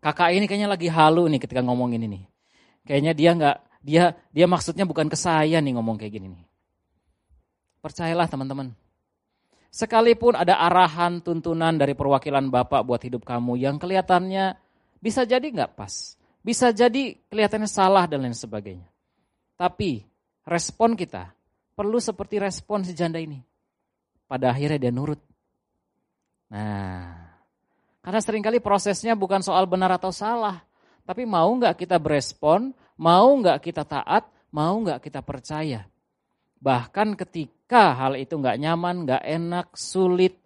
[0.00, 2.31] Kakak ini kayaknya lagi halu nih ketika ngomongin ini.
[2.82, 6.44] Kayaknya dia nggak dia dia maksudnya bukan ke saya nih ngomong kayak gini nih.
[7.82, 8.74] Percayalah teman-teman.
[9.72, 14.54] Sekalipun ada arahan, tuntunan dari perwakilan Bapak buat hidup kamu yang kelihatannya
[15.00, 16.14] bisa jadi nggak pas.
[16.44, 18.86] Bisa jadi kelihatannya salah dan lain sebagainya.
[19.56, 20.02] Tapi
[20.44, 21.32] respon kita
[21.72, 23.40] perlu seperti respon si janda ini.
[24.28, 25.18] Pada akhirnya dia nurut.
[26.52, 27.16] Nah,
[28.04, 30.60] karena sering kali prosesnya bukan soal benar atau salah.
[31.02, 32.70] Tapi mau nggak kita berespon,
[33.02, 35.82] mau nggak kita taat, mau nggak kita percaya.
[36.62, 40.38] Bahkan ketika hal itu nggak nyaman, nggak enak, sulit,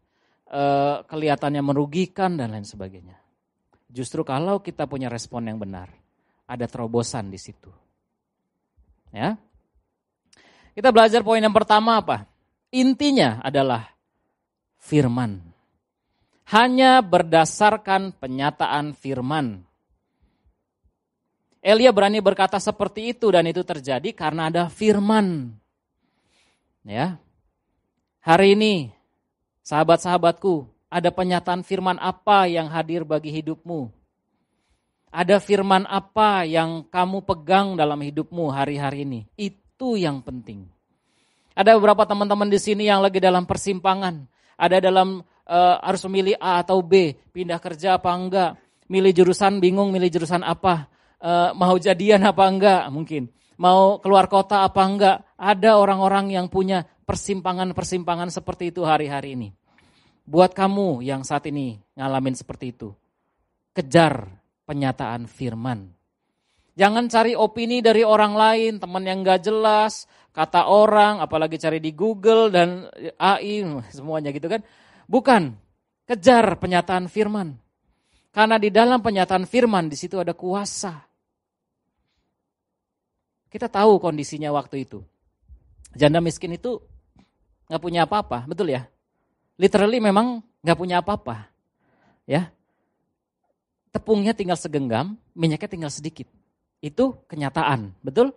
[0.49, 3.21] eh, kelihatannya merugikan dan lain sebagainya.
[3.93, 5.93] Justru kalau kita punya respon yang benar,
[6.49, 7.69] ada terobosan di situ.
[9.13, 9.37] Ya.
[10.77, 12.29] Kita belajar poin yang pertama apa?
[12.73, 13.97] Intinya adalah
[14.77, 15.41] firman.
[16.53, 19.67] Hanya berdasarkan penyataan firman.
[21.67, 25.51] Elia berani berkata seperti itu dan itu terjadi karena ada firman.
[26.87, 27.19] Ya.
[28.23, 28.95] Hari ini
[29.67, 33.91] sahabat-sahabatku, ada penyataan firman apa yang hadir bagi hidupmu?
[35.11, 39.21] Ada firman apa yang kamu pegang dalam hidupmu hari-hari ini?
[39.35, 40.71] Itu yang penting.
[41.59, 44.23] Ada beberapa teman-teman di sini yang lagi dalam persimpangan,
[44.55, 45.19] ada dalam
[45.51, 48.55] uh, harus memilih A atau B, pindah kerja apa enggak,
[48.87, 50.87] milih jurusan bingung milih jurusan apa,
[51.21, 55.17] uh, mau jadian apa enggak mungkin mau keluar kota apa enggak.
[55.37, 59.49] Ada orang-orang yang punya persimpangan-persimpangan seperti itu hari-hari ini.
[60.27, 62.91] Buat kamu yang saat ini ngalamin seperti itu,
[63.77, 64.27] kejar
[64.67, 65.93] penyataan firman.
[66.77, 70.05] Jangan cari opini dari orang lain, teman yang gak jelas,
[70.37, 72.85] kata orang, apalagi cari di Google dan
[73.17, 73.65] AI,
[73.97, 74.61] semuanya gitu kan.
[75.07, 75.57] Bukan,
[76.05, 77.57] kejar penyataan firman.
[78.37, 81.01] Karena di dalam penyataan firman di situ ada kuasa.
[83.49, 85.01] Kita tahu kondisinya waktu itu.
[85.97, 86.77] Janda miskin itu
[87.73, 88.85] nggak punya apa-apa, betul ya?
[89.57, 91.49] Literally memang nggak punya apa-apa,
[92.29, 92.53] ya.
[93.89, 96.29] Tepungnya tinggal segenggam, minyaknya tinggal sedikit.
[96.85, 98.37] Itu kenyataan, betul?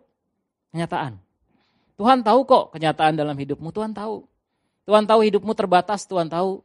[0.72, 1.20] Kenyataan.
[2.00, 4.24] Tuhan tahu kok kenyataan dalam hidupmu, Tuhan tahu.
[4.88, 6.64] Tuhan tahu hidupmu terbatas, Tuhan tahu.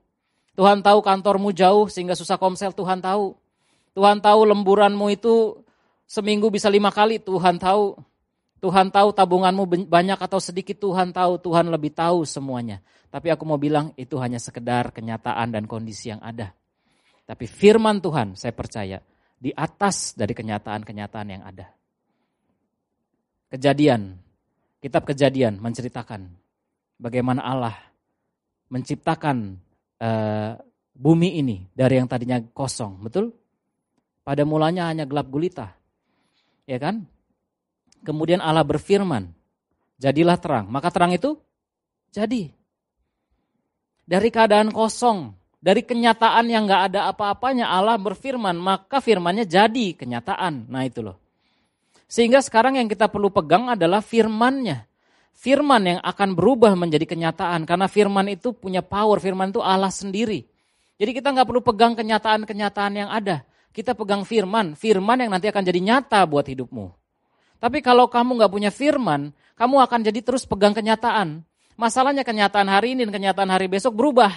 [0.55, 3.35] Tuhan tahu kantormu jauh sehingga susah komsel, Tuhan tahu.
[3.95, 5.63] Tuhan tahu lemburanmu itu
[6.07, 7.99] seminggu bisa lima kali, Tuhan tahu.
[8.63, 12.81] Tuhan tahu tabunganmu banyak atau sedikit, Tuhan tahu, Tuhan lebih tahu semuanya.
[13.13, 16.57] Tapi aku mau bilang itu hanya sekedar kenyataan dan kondisi yang ada.
[17.29, 18.99] Tapi firman Tuhan saya percaya
[19.37, 21.69] di atas dari kenyataan-kenyataan yang ada.
[23.53, 24.17] Kejadian,
[24.81, 26.33] kitab kejadian menceritakan
[26.97, 27.77] bagaimana Allah
[28.73, 29.61] menciptakan
[30.05, 30.61] uh,
[30.93, 33.33] bumi ini dari yang tadinya kosong, betul?
[34.21, 35.73] Pada mulanya hanya gelap gulita.
[36.65, 37.05] Ya kan?
[38.05, 39.33] Kemudian Allah berfirman,
[40.01, 40.69] jadilah terang.
[40.69, 41.37] Maka terang itu
[42.13, 42.53] jadi.
[44.05, 45.33] Dari keadaan kosong,
[45.65, 50.69] dari kenyataan yang gak ada apa-apanya Allah berfirman, maka firmannya jadi kenyataan.
[50.69, 51.17] Nah itu loh.
[52.05, 54.85] Sehingga sekarang yang kita perlu pegang adalah firmannya.
[55.35, 57.67] Firman yang akan berubah menjadi kenyataan.
[57.67, 60.47] Karena firman itu punya power, firman itu Allah sendiri.
[60.95, 63.43] Jadi kita nggak perlu pegang kenyataan-kenyataan yang ada.
[63.75, 66.87] Kita pegang firman, firman yang nanti akan jadi nyata buat hidupmu.
[67.59, 71.43] Tapi kalau kamu nggak punya firman, kamu akan jadi terus pegang kenyataan.
[71.75, 74.31] Masalahnya kenyataan hari ini dan kenyataan hari besok berubah.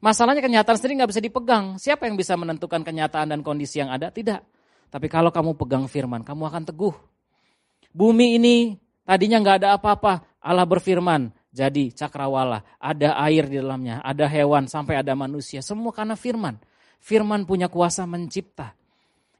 [0.00, 1.76] Masalahnya kenyataan sendiri nggak bisa dipegang.
[1.76, 4.08] Siapa yang bisa menentukan kenyataan dan kondisi yang ada?
[4.08, 4.40] Tidak.
[4.88, 6.96] Tapi kalau kamu pegang firman, kamu akan teguh.
[7.92, 8.56] Bumi ini
[9.08, 10.20] tadinya nggak ada apa-apa.
[10.44, 15.64] Allah berfirman, jadi cakrawala, ada air di dalamnya, ada hewan, sampai ada manusia.
[15.64, 16.60] Semua karena firman.
[17.00, 18.76] Firman punya kuasa mencipta.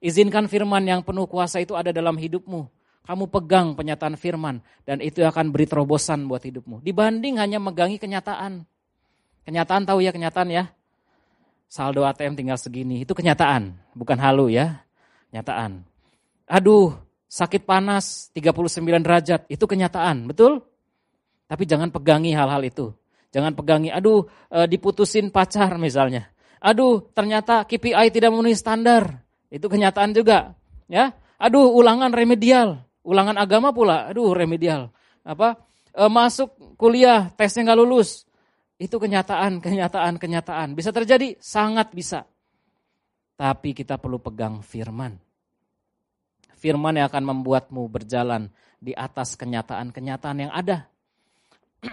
[0.01, 2.65] Izinkan firman yang penuh kuasa itu ada dalam hidupmu.
[3.05, 6.85] Kamu pegang penyataan firman dan itu akan beri terobosan buat hidupmu.
[6.85, 8.69] Dibanding hanya megangi kenyataan.
[9.49, 10.65] Kenyataan tahu ya kenyataan ya.
[11.69, 14.85] Saldo ATM tinggal segini, itu kenyataan, bukan halu ya.
[15.29, 15.85] Kenyataan.
[16.49, 16.97] Aduh,
[17.29, 20.65] sakit panas 39 derajat, itu kenyataan, betul?
[21.49, 22.93] Tapi jangan pegangi hal-hal itu.
[23.29, 26.33] Jangan pegangi, aduh e, diputusin pacar misalnya.
[26.59, 29.21] Aduh, ternyata KPI tidak memenuhi standar.
[29.53, 30.57] Itu kenyataan juga,
[30.89, 31.13] ya.
[31.39, 34.09] Aduh, ulangan remedial, ulangan agama pula.
[34.11, 34.89] Aduh, remedial.
[35.23, 35.61] Apa?
[35.93, 38.25] E, masuk kuliah, tesnya nggak lulus.
[38.81, 40.69] Itu kenyataan, kenyataan, kenyataan.
[40.73, 41.37] Bisa terjadi?
[41.43, 42.25] Sangat bisa.
[43.37, 45.28] Tapi kita perlu pegang firman.
[46.59, 48.51] Firman yang akan membuatmu berjalan
[48.83, 50.91] di atas kenyataan-kenyataan yang ada.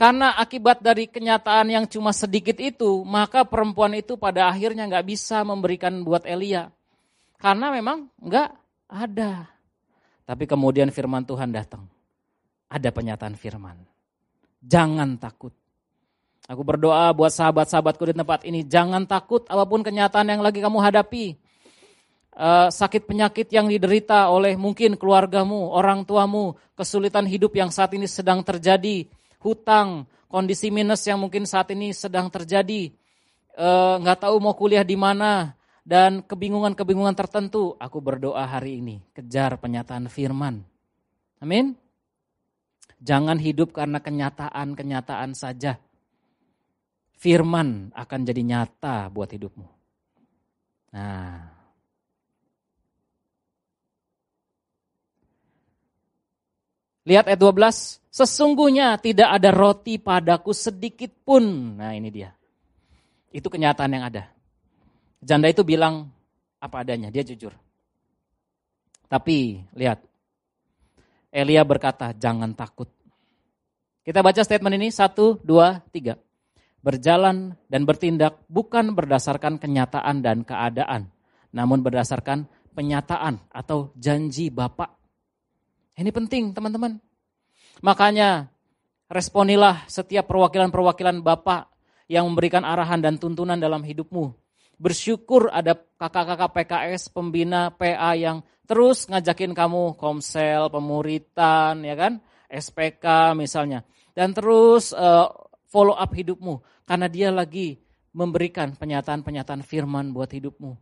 [0.00, 5.44] Karena akibat dari kenyataan yang cuma sedikit itu, maka perempuan itu pada akhirnya nggak bisa
[5.44, 6.72] memberikan buat Elia.
[7.36, 8.48] Karena memang nggak
[8.88, 9.52] ada.
[10.24, 11.84] Tapi kemudian firman Tuhan datang.
[12.72, 13.76] Ada penyataan firman.
[14.64, 15.52] Jangan takut.
[16.48, 18.64] Aku berdoa buat sahabat-sahabatku di tempat ini.
[18.66, 21.36] Jangan takut apa pun kenyataan yang lagi kamu hadapi.
[22.32, 28.08] Uh, sakit penyakit yang diderita oleh mungkin keluargamu, orang tuamu, kesulitan hidup yang saat ini
[28.08, 29.04] sedang terjadi,
[29.44, 32.88] hutang, kondisi minus yang mungkin saat ini sedang terjadi,
[33.52, 35.52] eh, nggak uh, tahu mau kuliah di mana,
[35.84, 40.64] dan kebingungan-kebingungan tertentu, aku berdoa hari ini, kejar penyataan firman.
[41.42, 41.76] Amin.
[43.02, 45.76] Jangan hidup karena kenyataan-kenyataan saja.
[47.18, 49.66] Firman akan jadi nyata buat hidupmu.
[50.94, 51.51] Nah,
[57.02, 61.74] Lihat ayat 12, sesungguhnya tidak ada roti padaku sedikit pun.
[61.82, 62.30] Nah ini dia.
[63.34, 64.30] Itu kenyataan yang ada.
[65.18, 66.10] Janda itu bilang
[66.62, 67.50] apa adanya, dia jujur.
[69.10, 69.98] Tapi lihat,
[71.34, 72.86] Elia berkata jangan takut.
[74.02, 76.18] Kita baca statement ini, satu, dua, tiga.
[76.82, 81.10] Berjalan dan bertindak bukan berdasarkan kenyataan dan keadaan,
[81.54, 85.01] namun berdasarkan penyataan atau janji Bapak
[85.96, 86.96] ini penting teman-teman.
[87.84, 88.48] Makanya
[89.12, 91.68] responilah setiap perwakilan-perwakilan Bapak
[92.08, 94.32] yang memberikan arahan dan tuntunan dalam hidupmu.
[94.76, 102.18] Bersyukur ada kakak-kakak PKS, pembina PA yang terus ngajakin kamu komsel, pemuritan, ya kan,
[102.50, 103.86] SPK misalnya.
[104.12, 105.30] Dan terus uh,
[105.72, 107.80] follow up hidupmu karena dia lagi
[108.12, 110.76] memberikan penyataan-penyataan firman buat hidupmu.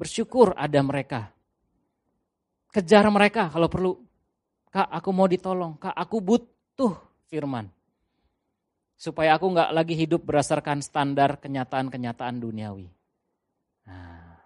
[0.00, 1.35] Bersyukur ada mereka.
[2.76, 3.96] Kejar mereka kalau perlu.
[4.68, 5.80] Kak, aku mau ditolong.
[5.80, 6.92] Kak, aku butuh
[7.24, 7.72] firman.
[9.00, 12.92] Supaya aku nggak lagi hidup berdasarkan standar kenyataan-kenyataan duniawi.
[13.88, 14.36] Nah.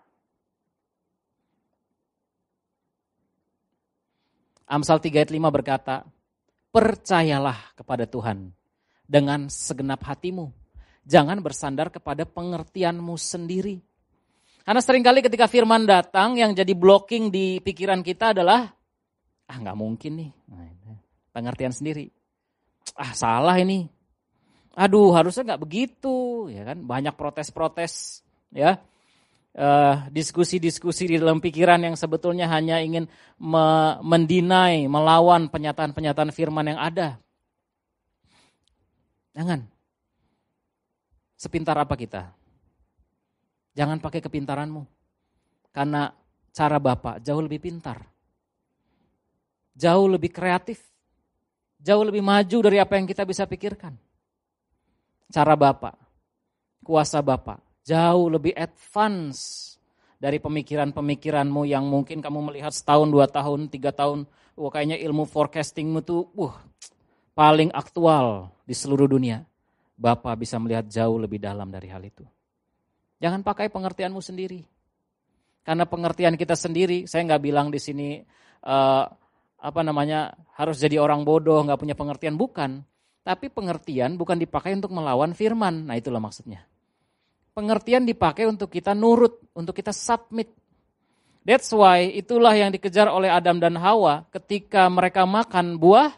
[4.71, 6.07] Amsal 3 ayat 5 berkata,
[6.71, 8.55] Percayalah kepada Tuhan
[9.11, 10.55] dengan segenap hatimu.
[11.03, 13.83] Jangan bersandar kepada pengertianmu sendiri.
[14.63, 18.71] Karena sering kali ketika firman datang yang jadi blocking di pikiran kita adalah
[19.51, 20.31] ah nggak mungkin nih.
[20.53, 20.97] Nah,
[21.35, 22.13] pengertian sendiri.
[22.95, 23.89] Ah salah ini.
[24.77, 28.23] Aduh harusnya nggak begitu ya kan banyak protes-protes
[28.55, 28.79] ya
[29.57, 33.09] uh, diskusi-diskusi di dalam pikiran yang sebetulnya hanya ingin
[33.41, 37.19] me mendinai, melawan penyataan-penyataan firman yang ada.
[39.35, 39.67] Jangan.
[41.41, 42.37] Sepintar apa kita?
[43.81, 44.85] Jangan pakai kepintaranmu.
[45.73, 46.13] Karena
[46.53, 48.05] cara Bapak jauh lebih pintar.
[49.73, 50.85] Jauh lebih kreatif.
[51.81, 53.97] Jauh lebih maju dari apa yang kita bisa pikirkan.
[55.33, 55.97] Cara Bapak,
[56.85, 59.73] kuasa Bapak, jauh lebih advance
[60.21, 64.29] dari pemikiran-pemikiranmu yang mungkin kamu melihat setahun, dua tahun, tiga tahun.
[64.61, 66.53] Wah kayaknya ilmu forecastingmu tuh uh,
[67.33, 69.41] paling aktual di seluruh dunia.
[69.97, 72.29] Bapak bisa melihat jauh lebih dalam dari hal itu.
[73.21, 74.65] Jangan pakai pengertianmu sendiri.
[75.61, 78.17] Karena pengertian kita sendiri, saya nggak bilang di sini
[78.65, 79.05] uh,
[79.61, 82.81] apa namanya harus jadi orang bodoh, nggak punya pengertian, bukan.
[83.21, 85.85] Tapi pengertian bukan dipakai untuk melawan firman.
[85.85, 86.65] Nah itulah maksudnya.
[87.53, 90.49] Pengertian dipakai untuk kita nurut, untuk kita submit.
[91.45, 96.09] That's why itulah yang dikejar oleh Adam dan Hawa ketika mereka makan buah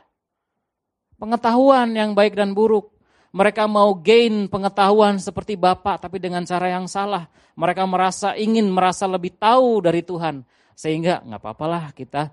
[1.19, 2.92] pengetahuan yang baik dan buruk.
[3.33, 7.33] Mereka mau gain pengetahuan seperti Bapak tapi dengan cara yang salah.
[7.57, 10.45] Mereka merasa ingin merasa lebih tahu dari Tuhan.
[10.77, 12.29] Sehingga nggak apa-apalah kita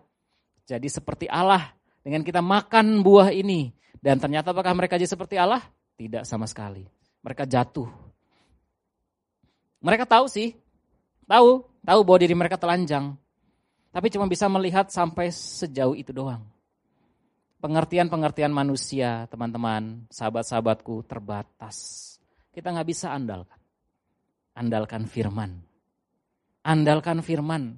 [0.68, 1.72] jadi seperti Allah
[2.04, 3.72] dengan kita makan buah ini.
[3.96, 5.64] Dan ternyata apakah mereka jadi seperti Allah?
[5.96, 6.84] Tidak sama sekali.
[7.24, 7.88] Mereka jatuh.
[9.80, 10.52] Mereka tahu sih,
[11.24, 13.16] tahu, tahu bahwa diri mereka telanjang.
[13.95, 16.43] Tapi cuma bisa melihat sampai sejauh itu doang
[17.60, 22.07] pengertian-pengertian manusia, teman-teman, sahabat-sahabatku terbatas.
[22.49, 23.60] Kita nggak bisa andalkan.
[24.55, 25.60] Andalkan firman.
[26.64, 27.76] Andalkan firman.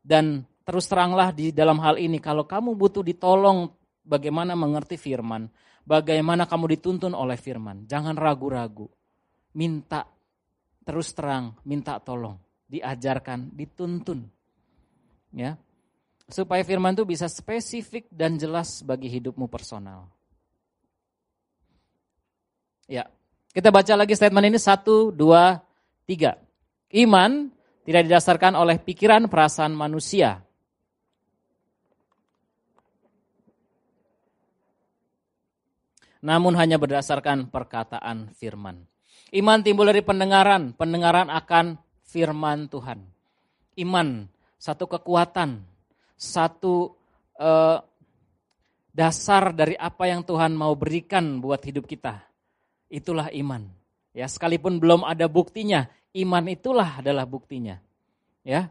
[0.00, 3.68] Dan terus teranglah di dalam hal ini, kalau kamu butuh ditolong
[4.00, 5.48] bagaimana mengerti firman,
[5.84, 8.88] bagaimana kamu dituntun oleh firman, jangan ragu-ragu.
[9.56, 10.08] Minta
[10.86, 14.24] terus terang, minta tolong, diajarkan, dituntun.
[15.30, 15.54] Ya,
[16.30, 20.10] supaya firman itu bisa spesifik dan jelas bagi hidupmu personal.
[22.90, 23.06] Ya,
[23.54, 25.62] kita baca lagi statement ini satu, dua,
[26.06, 26.38] tiga.
[26.90, 27.54] Iman
[27.86, 30.42] tidak didasarkan oleh pikiran perasaan manusia.
[36.20, 38.84] Namun hanya berdasarkan perkataan firman.
[39.30, 43.06] Iman timbul dari pendengaran, pendengaran akan firman Tuhan.
[43.78, 44.26] Iman,
[44.58, 45.69] satu kekuatan,
[46.20, 46.92] satu
[47.40, 47.80] eh,
[48.92, 52.20] dasar dari apa yang Tuhan mau berikan buat hidup kita.
[52.92, 53.64] Itulah iman.
[54.12, 57.80] Ya, sekalipun belum ada buktinya, iman itulah adalah buktinya.
[58.44, 58.68] Ya.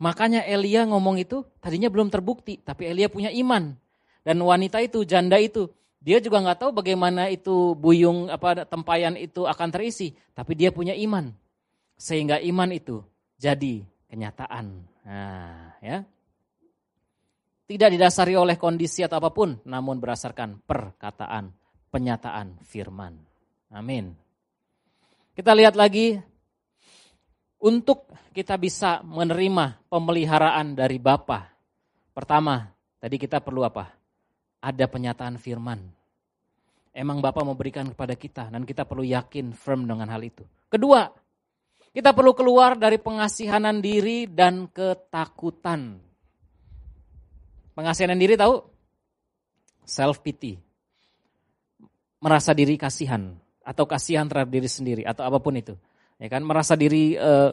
[0.00, 3.76] Makanya Elia ngomong itu tadinya belum terbukti, tapi Elia punya iman.
[4.22, 5.68] Dan wanita itu, janda itu,
[5.98, 10.94] dia juga nggak tahu bagaimana itu buyung apa tempayan itu akan terisi, tapi dia punya
[10.94, 11.34] iman.
[11.98, 13.02] Sehingga iman itu
[13.40, 14.66] jadi kenyataan.
[15.02, 16.06] Nah, ya.
[17.66, 21.50] Tidak didasari oleh kondisi atau apa pun, namun berdasarkan perkataan,
[21.90, 23.18] penyataan firman.
[23.74, 24.14] Amin.
[25.34, 26.14] Kita lihat lagi
[27.66, 31.50] untuk kita bisa menerima pemeliharaan dari Bapa.
[32.14, 32.70] Pertama,
[33.02, 33.90] tadi kita perlu apa?
[34.62, 35.96] Ada penyataan firman
[36.96, 40.42] emang Bapak memberikan kepada kita dan kita perlu yakin firm dengan hal itu.
[40.72, 41.04] Kedua,
[41.92, 46.00] kita perlu keluar dari pengasihanan diri dan ketakutan.
[47.76, 48.56] Pengasihanan diri tahu?
[49.84, 50.56] Self pity.
[52.24, 55.76] Merasa diri kasihan atau kasihan terhadap diri sendiri atau apa pun itu.
[56.16, 57.52] Ya kan merasa diri uh,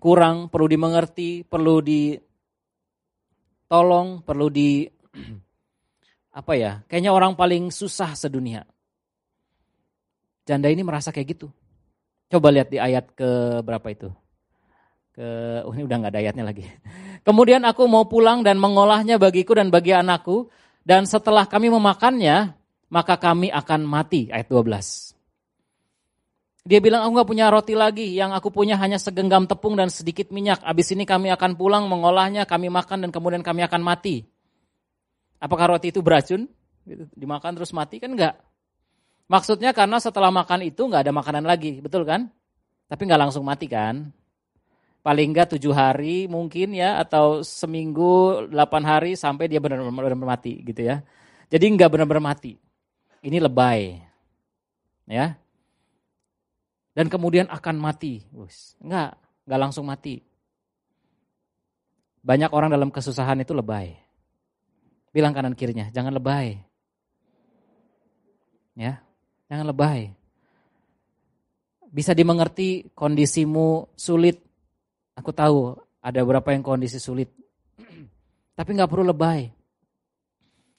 [0.00, 2.24] kurang, perlu dimengerti, perlu ditolong,
[4.24, 4.88] perlu di
[6.40, 8.64] apa ya, kayaknya orang paling susah sedunia.
[10.48, 11.52] Janda ini merasa kayak gitu.
[12.32, 14.08] Coba lihat di ayat ke berapa itu.
[15.10, 16.64] Ke, oh ini udah nggak ada ayatnya lagi.
[17.26, 20.48] Kemudian aku mau pulang dan mengolahnya bagiku dan bagi anakku.
[20.80, 22.56] Dan setelah kami memakannya,
[22.88, 24.32] maka kami akan mati.
[24.32, 25.10] Ayat 12.
[26.60, 30.28] Dia bilang aku nggak punya roti lagi, yang aku punya hanya segenggam tepung dan sedikit
[30.28, 30.60] minyak.
[30.60, 34.28] Abis ini kami akan pulang mengolahnya, kami makan dan kemudian kami akan mati.
[35.40, 36.44] Apakah roti itu beracun?
[36.84, 38.36] Gitu, dimakan terus mati kan enggak.
[39.30, 42.28] Maksudnya karena setelah makan itu enggak ada makanan lagi, betul kan?
[42.92, 44.12] Tapi enggak langsung mati kan?
[45.00, 50.84] Paling enggak tujuh hari mungkin ya, atau seminggu delapan hari sampai dia benar-benar mati gitu
[50.84, 51.00] ya.
[51.48, 52.60] Jadi enggak benar-benar mati.
[53.24, 53.96] Ini lebay.
[55.08, 55.40] Ya.
[56.92, 58.20] Dan kemudian akan mati.
[58.84, 59.16] Enggak,
[59.48, 60.20] enggak langsung mati.
[62.20, 63.96] Banyak orang dalam kesusahan itu lebay.
[65.08, 66.60] Bilang kanan kirinya, jangan lebay.
[68.76, 69.00] Ya,
[69.48, 70.12] jangan lebay.
[71.88, 74.49] Bisa dimengerti kondisimu sulit.
[75.20, 77.28] Aku tahu ada beberapa yang kondisi sulit.
[78.58, 79.52] Tapi nggak perlu lebay.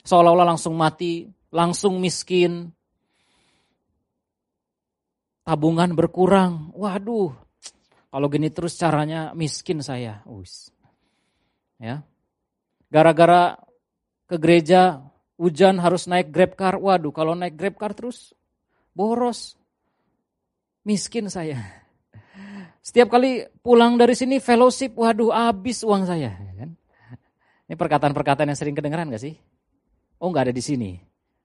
[0.02, 2.74] Seolah-olah langsung mati, langsung miskin.
[5.46, 6.74] Tabungan berkurang.
[6.74, 7.38] Waduh,
[8.10, 10.26] kalau gini terus caranya miskin saya.
[10.26, 10.74] Us.
[11.78, 12.02] Ya.
[12.90, 13.62] Gara-gara
[14.26, 15.06] ke gereja,
[15.38, 16.82] hujan harus naik grab car.
[16.82, 18.34] Waduh, kalau naik grab car terus
[18.98, 19.54] boros.
[20.82, 21.62] Miskin saya.
[22.82, 26.34] Setiap kali pulang dari sini fellowship, waduh habis uang saya.
[26.58, 26.74] Kan?
[27.70, 29.38] Ini perkataan-perkataan yang sering kedengeran gak sih?
[30.22, 30.98] Oh nggak ada di sini.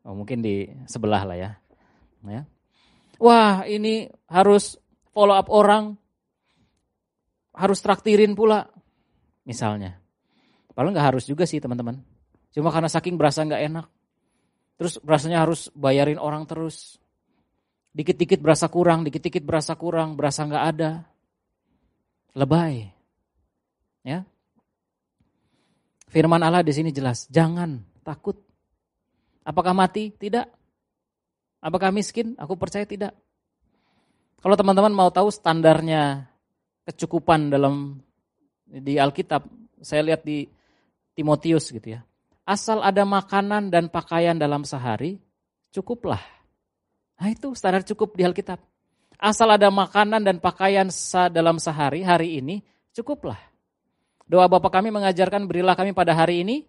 [0.04, 1.50] Oh mungkin di sebelah lah ya.
[2.28, 2.42] ya.
[3.16, 4.76] Wah ini harus
[5.16, 5.96] follow up orang.
[7.56, 8.68] Harus traktirin pula.
[9.48, 9.96] Misalnya.
[10.76, 12.04] Padahal nggak harus juga sih teman-teman.
[12.52, 13.86] Cuma karena saking berasa nggak enak.
[14.76, 17.00] Terus berasanya harus bayarin orang terus.
[17.96, 21.08] Dikit-dikit berasa kurang, dikit-dikit berasa kurang, berasa nggak ada.
[22.36, 22.92] Lebay.
[24.04, 24.28] Ya.
[26.12, 28.36] Firman Allah di sini jelas, jangan takut.
[29.42, 30.12] Apakah mati?
[30.12, 30.46] Tidak.
[31.64, 32.36] Apakah miskin?
[32.36, 33.16] Aku percaya tidak.
[34.38, 36.28] Kalau teman-teman mau tahu standarnya
[36.86, 37.98] kecukupan dalam
[38.68, 39.42] di Alkitab,
[39.82, 40.46] saya lihat di
[41.16, 42.04] Timotius gitu ya.
[42.46, 45.18] Asal ada makanan dan pakaian dalam sehari,
[45.74, 46.22] cukuplah.
[47.18, 48.60] Nah itu standar cukup di Alkitab.
[49.16, 50.88] Asal ada makanan dan pakaian
[51.32, 52.60] dalam sehari, hari ini,
[52.92, 53.40] cukuplah.
[54.28, 56.66] Doa Bapak kami mengajarkan berilah kami pada hari ini,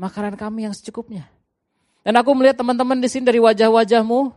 [0.00, 1.28] makanan kami yang secukupnya.
[2.00, 4.32] Dan aku melihat teman-teman di sini dari wajah-wajahmu,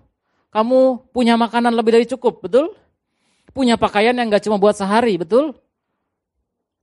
[0.52, 0.80] kamu
[1.16, 2.76] punya makanan lebih dari cukup, betul?
[3.56, 5.56] Punya pakaian yang gak cuma buat sehari, betul?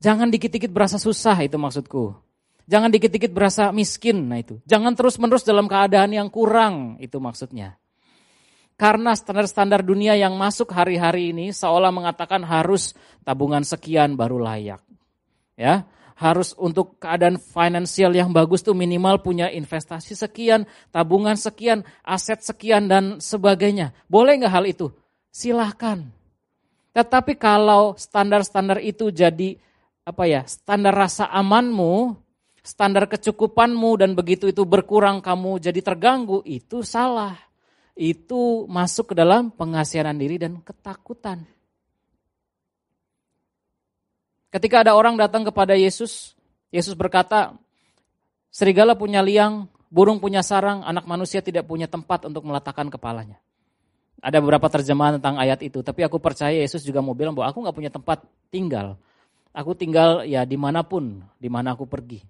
[0.01, 2.17] Jangan dikit-dikit berasa susah itu maksudku.
[2.65, 4.57] Jangan dikit-dikit berasa miskin, nah itu.
[4.65, 7.77] Jangan terus-menerus dalam keadaan yang kurang, itu maksudnya.
[8.81, 12.97] Karena standar-standar dunia yang masuk hari-hari ini seolah mengatakan harus
[13.29, 14.81] tabungan sekian baru layak.
[15.53, 15.85] Ya,
[16.17, 22.89] harus untuk keadaan finansial yang bagus tuh minimal punya investasi sekian, tabungan sekian, aset sekian
[22.89, 23.93] dan sebagainya.
[24.09, 24.89] Boleh nggak hal itu?
[25.29, 26.09] Silahkan.
[26.97, 29.61] Tetapi kalau standar-standar itu jadi
[30.09, 32.17] apa ya standar rasa amanmu,
[32.65, 37.50] standar kecukupanmu dan begitu itu berkurang kamu jadi terganggu itu salah.
[38.01, 41.45] Itu masuk ke dalam pengasihanan diri dan ketakutan.
[44.49, 46.33] Ketika ada orang datang kepada Yesus,
[46.73, 47.53] Yesus berkata,
[48.49, 53.37] serigala punya liang, burung punya sarang, anak manusia tidak punya tempat untuk meletakkan kepalanya.
[54.25, 57.59] Ada beberapa terjemahan tentang ayat itu, tapi aku percaya Yesus juga mau bilang bahwa aku
[57.69, 58.97] nggak punya tempat tinggal.
[59.53, 62.25] Aku tinggal ya di mana pun, di mana aku pergi.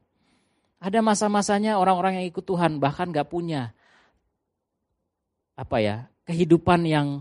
[0.83, 3.71] Ada masa-masanya orang-orang yang ikut Tuhan bahkan nggak punya
[5.61, 7.21] apa ya kehidupan yang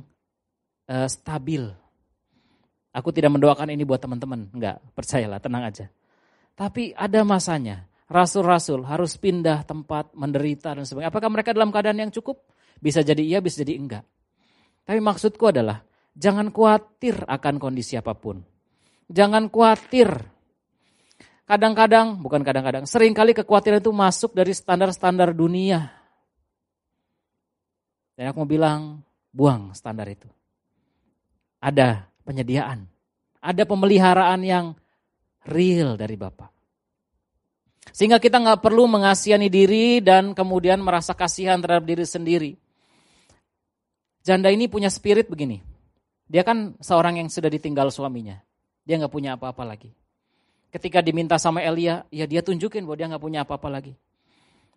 [0.88, 1.68] uh, stabil,
[2.90, 5.86] Aku tidak mendoakan ini buat teman-teman, enggak, percayalah, tenang aja.
[6.58, 11.14] Tapi ada masanya, rasul-rasul harus pindah tempat, menderita dan sebagainya.
[11.14, 12.50] Apakah mereka dalam keadaan yang cukup?
[12.82, 14.04] Bisa jadi iya, bisa jadi enggak.
[14.90, 15.86] Tapi maksudku adalah,
[16.18, 18.42] jangan khawatir akan kondisi apa pun.
[19.06, 20.10] Jangan khawatir.
[21.46, 25.94] Kadang-kadang, bukan kadang-kadang, sering kali kekhawatiran itu masuk dari standar-standar dunia.
[28.20, 29.00] Dan aku mau bilang,
[29.32, 30.28] buang standar itu.
[31.64, 32.84] Ada penyediaan.
[33.40, 34.76] Ada pemeliharaan yang
[35.48, 36.52] real dari Bapak.
[37.96, 42.52] Sehingga kita nggak perlu mengasihani diri dan kemudian merasa kasihan terhadap diri sendiri.
[44.20, 45.64] Janda ini punya spirit begini.
[46.28, 48.36] Dia kan seorang yang sudah ditinggal suaminya.
[48.84, 49.96] Dia nggak punya apa-apa lagi.
[50.76, 53.96] Ketika diminta sama Elia, ya dia tunjukin bahwa dia nggak punya apa-apa lagi.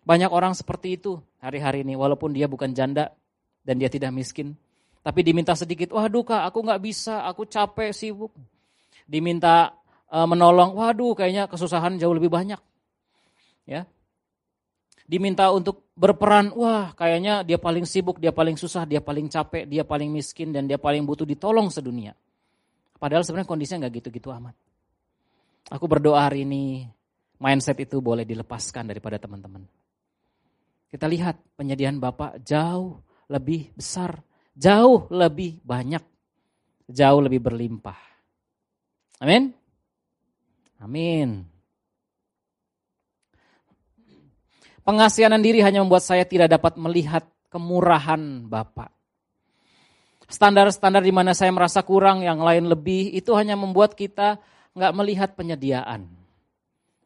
[0.07, 3.11] Banyak orang seperti itu hari-hari ini, walaupun dia bukan janda
[3.63, 4.53] dan dia tidak miskin.
[5.03, 8.31] Tapi diminta sedikit, waduh kak aku nggak bisa, aku capek, sibuk.
[9.03, 9.75] Diminta
[10.07, 12.59] uh, menolong, waduh kayaknya kesusahan jauh lebih banyak.
[13.63, 13.87] Ya,
[15.03, 19.83] diminta untuk berperan, wah kayaknya dia paling sibuk, dia paling susah, dia paling capek, dia
[19.83, 22.15] paling miskin, dan dia paling butuh ditolong sedunia.
[22.97, 24.55] Padahal sebenarnya kondisinya nggak gitu-gitu amat.
[25.71, 26.87] Aku berdoa hari ini,
[27.39, 29.67] mindset itu boleh dilepaskan daripada teman-teman.
[30.87, 33.01] Kita lihat penyediaan Bapak jauh
[33.31, 36.01] lebih besar jauh lebih banyak,
[36.89, 37.97] jauh lebih berlimpah.
[39.21, 39.53] Amin.
[40.81, 41.47] Amin.
[44.83, 48.91] Pengasihanan diri hanya membuat saya tidak dapat melihat kemurahan Bapak.
[50.27, 54.41] Standar-standar di mana saya merasa kurang, yang lain lebih, itu hanya membuat kita
[54.75, 56.09] nggak melihat penyediaan.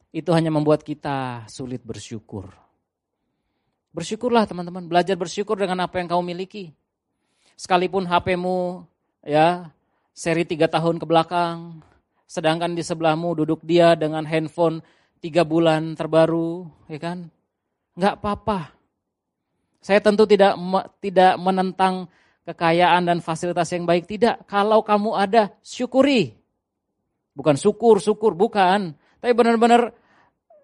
[0.10, 2.67] Itu hanya membuat kita sulit bersyukur.
[3.98, 6.70] Bersyukurlah teman-teman, belajar bersyukur dengan apa yang kau miliki
[7.58, 8.86] sekalipun HP-mu
[9.26, 9.74] ya
[10.14, 11.82] seri tiga tahun ke belakang,
[12.30, 14.86] sedangkan di sebelahmu duduk dia dengan handphone
[15.18, 17.28] tiga bulan terbaru, ya kan?
[17.98, 18.78] Nggak apa-apa.
[19.82, 20.54] Saya tentu tidak
[21.02, 22.06] tidak menentang
[22.46, 24.46] kekayaan dan fasilitas yang baik, tidak.
[24.46, 26.38] Kalau kamu ada, syukuri.
[27.34, 28.94] Bukan syukur, syukur, bukan.
[29.18, 29.94] Tapi benar-benar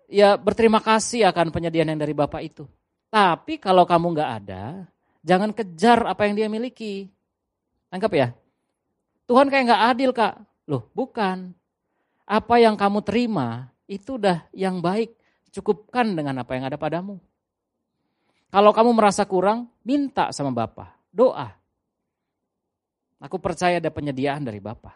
[0.09, 2.65] ya berterima kasih akan penyediaan yang dari Bapak itu.
[3.14, 4.89] Tapi kalau kamu nggak ada,
[5.24, 7.07] Jangan kejar apa yang dia miliki.
[7.88, 8.28] Anggap ya.
[9.24, 10.36] Tuhan kayak nggak adil kak.
[10.68, 11.55] Loh bukan.
[12.28, 15.16] Apa yang kamu terima itu udah yang baik.
[15.55, 17.24] Cukupkan dengan apa yang ada padamu.
[18.51, 20.91] Kalau kamu merasa kurang, minta sama Bapak.
[21.09, 21.55] Doa.
[23.24, 24.93] Aku percaya ada penyediaan dari Bapak.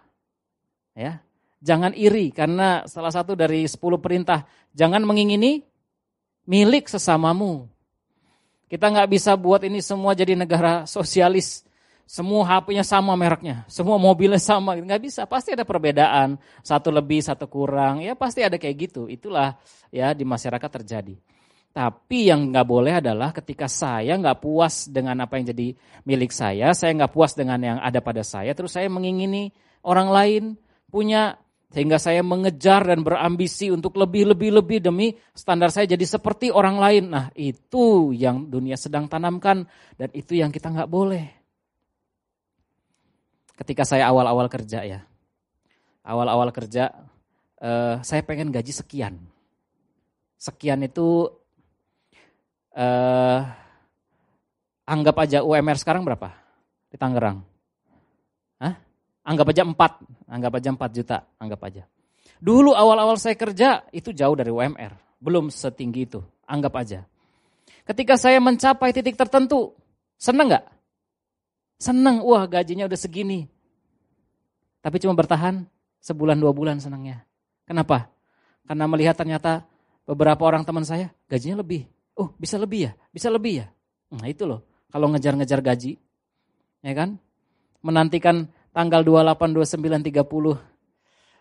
[0.97, 1.23] Ya,
[1.57, 4.45] Jangan iri karena salah satu dari sepuluh perintah.
[4.75, 5.63] Jangan mengingini
[6.45, 7.76] milik sesamamu.
[8.67, 11.63] Kita nggak bisa buat ini semua jadi negara sosialis.
[12.07, 15.27] Semua HP-nya sama mereknya, semua mobilnya sama, nggak bisa.
[15.27, 17.99] Pasti ada perbedaan, satu lebih, satu kurang.
[17.99, 19.11] Ya pasti ada kayak gitu.
[19.11, 19.59] Itulah
[19.91, 21.19] ya di masyarakat terjadi.
[21.75, 25.75] Tapi yang nggak boleh adalah ketika saya nggak puas dengan apa yang jadi
[26.07, 29.51] milik saya, saya nggak puas dengan yang ada pada saya, terus saya mengingini
[29.83, 30.43] orang lain
[30.89, 31.37] punya
[31.67, 37.03] sehingga saya mengejar dan berambisi untuk lebih-lebih-lebih demi standar saya jadi seperti orang lain.
[37.11, 39.67] Nah itu yang dunia sedang tanamkan
[39.99, 41.27] dan itu yang kita nggak boleh.
[43.57, 44.99] Ketika saya awal-awal kerja ya,
[46.07, 46.93] awal-awal kerja
[47.59, 49.19] eh, saya pengen gaji sekian.
[50.39, 51.27] Sekian itu
[52.71, 53.39] eh,
[54.87, 56.31] anggap aja UMR sekarang berapa
[56.87, 57.43] di Tangerang?
[58.63, 58.75] Hah?
[59.27, 59.75] Anggap aja 4,
[60.27, 61.83] anggap aja 4 juta, anggap aja.
[62.37, 66.99] Dulu awal-awal saya kerja itu jauh dari UMR, belum setinggi itu, anggap aja.
[67.87, 69.73] Ketika saya mencapai titik tertentu,
[70.19, 70.65] seneng nggak?
[71.79, 73.47] Seneng, wah gajinya udah segini.
[74.83, 75.65] Tapi cuma bertahan
[76.03, 77.23] sebulan dua bulan senangnya.
[77.65, 78.11] Kenapa?
[78.67, 79.63] Karena melihat ternyata
[80.03, 81.87] beberapa orang teman saya gajinya lebih.
[82.17, 83.67] Oh bisa lebih ya, bisa lebih ya.
[84.11, 85.99] Nah itu loh, kalau ngejar-ngejar gaji.
[86.85, 87.19] Ya kan?
[87.81, 90.53] Menantikan tanggal 28, 29, 30.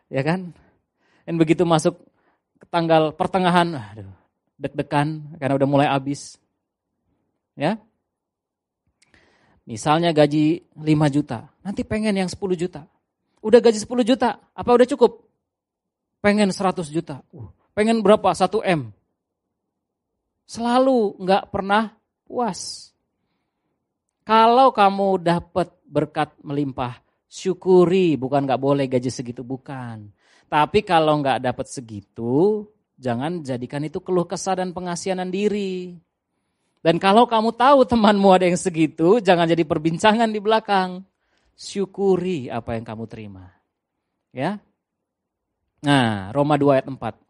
[0.08, 0.56] Ya kan?
[1.28, 2.00] Dan begitu masuk
[2.72, 4.08] tanggal pertengahan, aduh,
[4.56, 6.40] deg-degan karena udah mulai habis.
[7.52, 7.76] Ya.
[9.68, 12.88] Misalnya gaji 5 juta, nanti pengen yang 10 juta.
[13.44, 15.28] Udah gaji 10 juta, apa udah cukup?
[16.24, 17.20] Pengen 100 juta.
[17.34, 18.32] Uh, pengen berapa?
[18.32, 18.94] 1 M.
[20.46, 21.92] Selalu nggak pernah
[22.24, 22.94] puas.
[24.22, 30.10] Kalau kamu dapat berkat melimpah, syukuri, bukan nggak boleh gaji segitu, bukan.
[30.46, 32.66] Tapi kalau nggak dapat segitu,
[32.96, 35.98] jangan jadikan itu keluh kesah dan pengasianan diri.
[36.86, 41.02] Dan kalau kamu tahu temanmu ada yang segitu, jangan jadi perbincangan di belakang
[41.58, 43.50] syukuri apa yang kamu terima.
[44.30, 44.62] Ya.
[45.82, 47.26] Nah, Roma 2 ayat 4.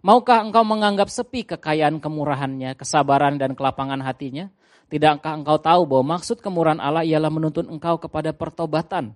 [0.00, 4.48] Maukah engkau menganggap sepi kekayaan kemurahannya, kesabaran dan kelapangan hatinya?
[4.88, 9.14] Tidakkah engkau tahu bahwa maksud kemurahan Allah ialah menuntun engkau kepada pertobatan?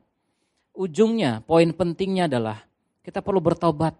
[0.74, 2.58] Ujungnya, poin pentingnya adalah
[3.06, 3.94] kita perlu bertobat.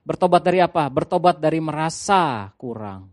[0.00, 0.88] Bertobat dari apa?
[0.88, 3.12] Bertobat dari merasa kurang,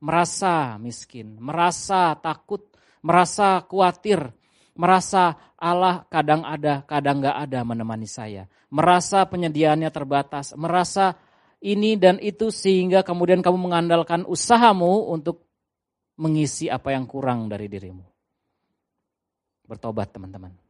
[0.00, 2.72] merasa miskin, merasa takut,
[3.04, 4.32] merasa khawatir,
[4.72, 8.48] merasa Allah kadang ada, kadang nggak ada menemani saya.
[8.72, 11.20] Merasa penyediaannya terbatas, merasa
[11.60, 15.44] ini dan itu sehingga kemudian kamu mengandalkan usahamu untuk
[16.16, 18.08] mengisi apa yang kurang dari dirimu.
[19.68, 20.61] Bertobat teman-teman.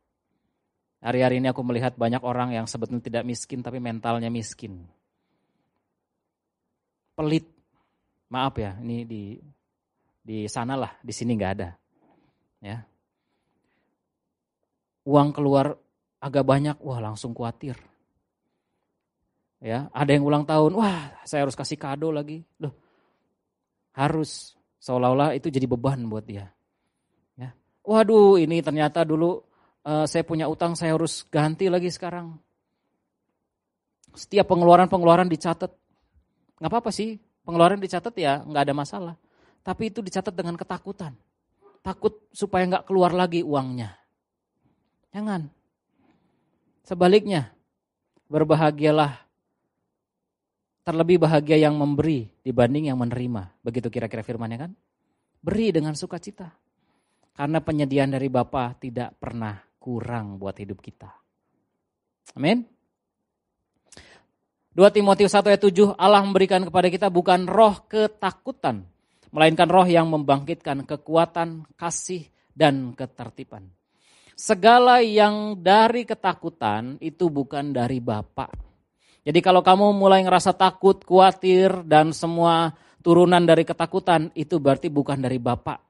[1.03, 4.87] Hari-hari ini aku melihat banyak orang yang sebetulnya tidak miskin tapi mentalnya miskin.
[7.19, 7.47] Pelit.
[8.33, 9.37] Maaf ya, ini di
[10.23, 11.77] di sana lah, di sini nggak ada.
[12.63, 12.87] Ya,
[15.03, 15.75] uang keluar
[16.23, 17.75] agak banyak, wah langsung khawatir.
[19.63, 22.43] Ya, ada yang ulang tahun, wah saya harus kasih kado lagi.
[22.59, 22.75] Loh,
[23.95, 26.51] harus seolah-olah itu jadi beban buat dia.
[27.39, 27.55] Ya.
[27.87, 29.39] Waduh, ini ternyata dulu
[29.87, 32.39] uh, saya punya utang, saya harus ganti lagi sekarang.
[34.13, 35.73] Setiap pengeluaran-pengeluaran dicatat.
[36.61, 39.15] Nggak apa-apa sih, pengeluaran dicatat ya nggak ada masalah.
[39.63, 41.15] Tapi itu dicatat dengan ketakutan.
[41.83, 43.95] Takut supaya nggak keluar lagi uangnya.
[45.11, 45.51] Jangan.
[46.83, 47.51] Sebaliknya,
[48.31, 49.23] berbahagialah.
[50.83, 53.55] Terlebih bahagia yang memberi dibanding yang menerima.
[53.63, 54.73] Begitu kira-kira firmannya kan?
[55.39, 56.51] Beri dengan sukacita.
[57.39, 61.11] Karena penyediaan dari Bapa tidak pernah kurang buat hidup kita.
[62.39, 62.63] Amin.
[64.73, 68.89] 2 Timotius 1 ayat 7, Allah memberikan kepada kita bukan roh ketakutan,
[69.29, 72.25] melainkan roh yang membangkitkan kekuatan, kasih,
[72.57, 73.69] dan ketertiban.
[74.33, 78.49] Segala yang dari ketakutan itu bukan dari Bapak.
[79.23, 82.73] Jadi kalau kamu mulai ngerasa takut, khawatir, dan semua
[83.05, 85.85] turunan dari ketakutan, itu berarti bukan dari Bapak.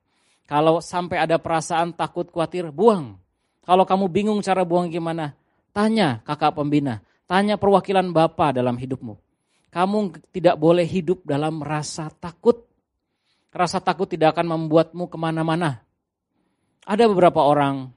[0.51, 3.15] Kalau sampai ada perasaan takut, khawatir, buang.
[3.63, 5.39] Kalau kamu bingung cara buang gimana,
[5.71, 6.99] tanya kakak pembina,
[7.31, 9.15] tanya perwakilan Bapak dalam hidupmu.
[9.73, 12.69] Kamu tidak boleh hidup dalam rasa takut.
[13.53, 15.81] Rasa takut tidak akan membuatmu ke mana-mana.
[16.85, 17.89] Ada beberapa orang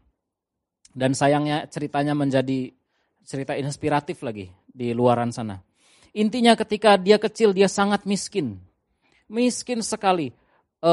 [0.96, 2.72] dan sayangnya ceritanya menjadi
[3.26, 5.60] cerita inspiratif lagi di luaran sana.
[6.16, 8.56] Intinya ketika dia kecil dia sangat miskin.
[9.28, 10.32] Miskin sekali.
[10.80, 10.92] E,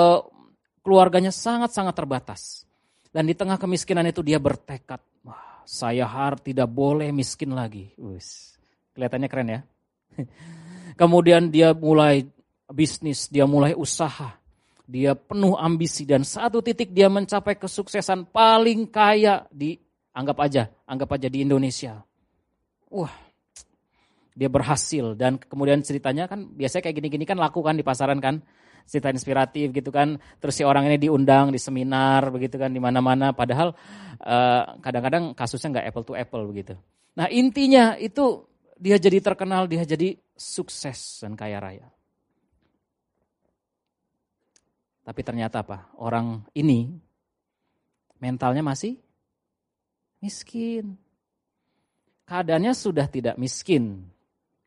[0.82, 2.66] keluarganya sangat-sangat terbatas.
[3.12, 4.98] Dan di tengah kemiskinan itu dia bertekad.
[5.28, 7.92] Wah, saya harus tidak boleh miskin lagi.
[8.00, 8.56] Wis.
[8.96, 9.60] Kelihatannya keren ya.
[11.00, 12.24] Kemudian dia mulai
[12.72, 14.40] bisnis, dia mulai usaha.
[14.88, 19.76] Dia penuh ambisi dan satu titik dia mencapai kesuksesan paling kaya di
[20.12, 22.04] Anggap aja, anggap aja di Indonesia.
[22.92, 23.12] Wah,
[24.36, 28.44] dia berhasil dan kemudian ceritanya kan biasanya kayak gini-gini kan laku kan di pasaran kan
[28.88, 33.34] cerita inspiratif gitu kan terus si orang ini diundang di seminar begitu kan di mana-mana
[33.34, 33.74] padahal
[34.20, 36.74] eh, kadang-kadang kasusnya nggak apple to apple begitu
[37.12, 38.48] nah intinya itu
[38.80, 41.86] dia jadi terkenal dia jadi sukses dan kaya raya
[45.02, 46.94] tapi ternyata apa orang ini
[48.22, 49.02] mentalnya masih
[50.22, 50.94] miskin.
[52.22, 54.06] Keadaannya sudah tidak miskin.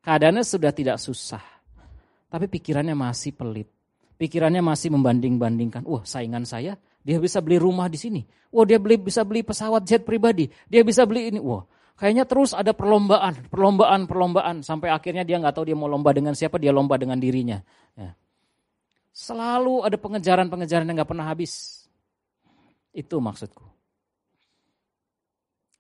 [0.04, 1.42] Keadaannya sudah tidak susah.
[2.28, 3.72] Tapi pikirannya masih pelit.
[4.16, 5.84] Pikirannya masih membanding-bandingkan.
[5.84, 8.22] Wah saingan saya, dia bisa beli rumah di sini.
[8.52, 10.48] Wah dia beli bisa beli pesawat jet pribadi.
[10.72, 11.40] Dia bisa beli ini.
[11.44, 11.68] Wah
[12.00, 14.56] kayaknya terus ada perlombaan, perlombaan, perlombaan.
[14.64, 17.60] Sampai akhirnya dia nggak tahu dia mau lomba dengan siapa, dia lomba dengan dirinya.
[18.00, 18.16] Ya.
[19.16, 21.84] Selalu ada pengejaran-pengejaran yang nggak pernah habis.
[22.96, 23.64] Itu maksudku.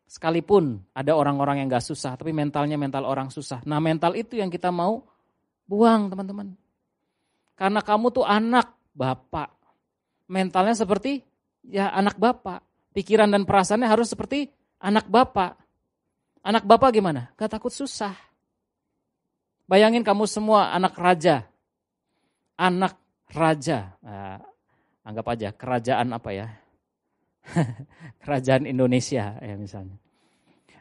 [0.06, 3.60] Sekalipun ada orang-orang yang gak susah, tapi mentalnya mental orang susah.
[3.68, 5.04] Nah mental itu yang kita mau
[5.66, 6.54] Buang teman-teman.
[7.56, 9.52] Karena kamu tuh anak bapak.
[10.28, 11.24] Mentalnya seperti
[11.64, 12.62] ya anak bapak.
[12.96, 14.48] Pikiran dan perasaannya harus seperti
[14.80, 15.56] anak bapak.
[16.46, 17.32] Anak bapak gimana?
[17.36, 18.14] Gak takut susah.
[19.66, 21.48] Bayangin kamu semua anak raja.
[22.56, 22.96] Anak
[23.34, 23.98] raja.
[24.06, 24.38] Nah,
[25.02, 26.48] anggap aja kerajaan apa ya?
[28.24, 29.98] kerajaan Indonesia ya misalnya.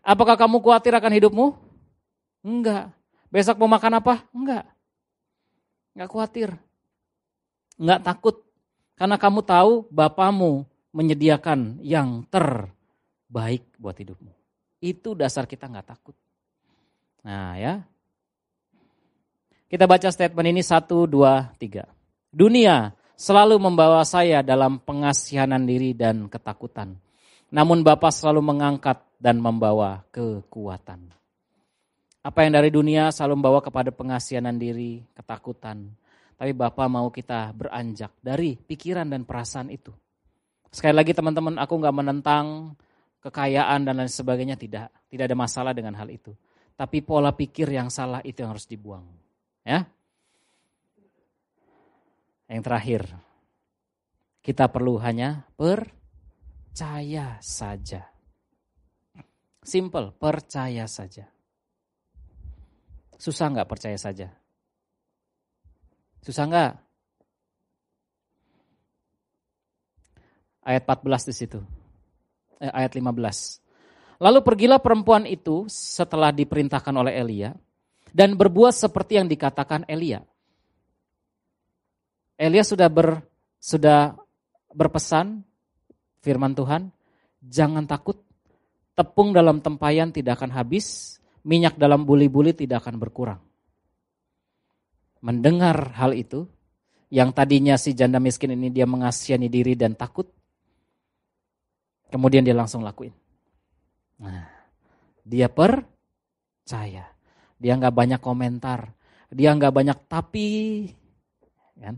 [0.05, 1.47] Apakah kamu khawatir akan hidupmu?
[2.45, 2.93] Enggak.
[3.33, 4.21] Besok mau makan apa?
[4.37, 4.69] Enggak.
[5.95, 6.51] Enggak khawatir.
[7.79, 8.37] Enggak takut.
[8.95, 14.31] Karena kamu tahu Bapamu menyediakan yang terbaik buat hidupmu.
[14.83, 16.15] Itu dasar kita enggak takut.
[17.23, 17.75] Nah ya.
[19.71, 21.91] Kita baca statement ini satu, dua, tiga.
[22.31, 26.99] Dunia selalu membawa saya dalam pengasihanan diri dan ketakutan.
[27.55, 31.11] Namun Bapak selalu mengangkat dan membawa kekuatan.
[32.25, 35.93] Apa yang dari dunia selalu membawa kepada pengasihanan diri, ketakutan.
[36.41, 39.93] Tapi Bapak mau kita beranjak dari pikiran dan perasaan itu.
[40.73, 42.73] Sekali lagi teman-teman, aku nggak menentang
[43.21, 44.89] kekayaan dan lain sebagainya, tidak.
[45.13, 46.33] Tidak ada masalah dengan hal itu.
[46.73, 49.05] Tapi pola pikir yang salah itu yang harus dibuang.
[49.61, 49.85] Ya.
[52.49, 53.03] Yang terakhir,
[54.41, 58.09] kita perlu hanya percaya saja.
[59.61, 61.34] Simple, percaya saja.
[63.25, 64.29] Susah nggak percaya saja?
[66.21, 66.73] Susah nggak?
[70.61, 71.61] Ayat 14 di situ.
[72.61, 73.65] Eh, ayat 15.
[74.21, 77.57] Lalu pergilah perempuan itu setelah diperintahkan oleh Elia
[78.13, 80.21] dan berbuat seperti yang dikatakan Elia.
[82.37, 83.25] Elia sudah ber,
[83.57, 84.13] sudah
[84.69, 85.41] berpesan
[86.21, 86.93] firman Tuhan,
[87.41, 88.21] jangan takut,
[88.93, 93.41] tepung dalam tempayan tidak akan habis, minyak dalam buli-buli tidak akan berkurang.
[95.25, 96.45] Mendengar hal itu,
[97.09, 100.29] yang tadinya si janda miskin ini dia mengasihani diri dan takut,
[102.13, 103.13] kemudian dia langsung lakuin.
[104.21, 104.45] Nah,
[105.25, 107.09] dia percaya.
[107.55, 108.93] Dia nggak banyak komentar,
[109.33, 110.91] dia nggak banyak tapi,
[111.81, 111.97] kan?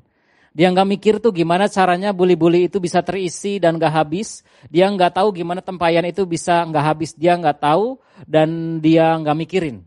[0.57, 4.41] Dia nggak mikir tuh gimana caranya buli-buli itu bisa terisi dan nggak habis.
[4.73, 7.13] Dia nggak tahu gimana tempayan itu bisa nggak habis.
[7.13, 9.85] Dia nggak tahu dan dia nggak mikirin.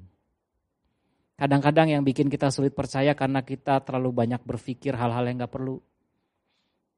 [1.41, 5.81] Kadang-kadang yang bikin kita sulit percaya karena kita terlalu banyak berpikir hal-hal yang nggak perlu.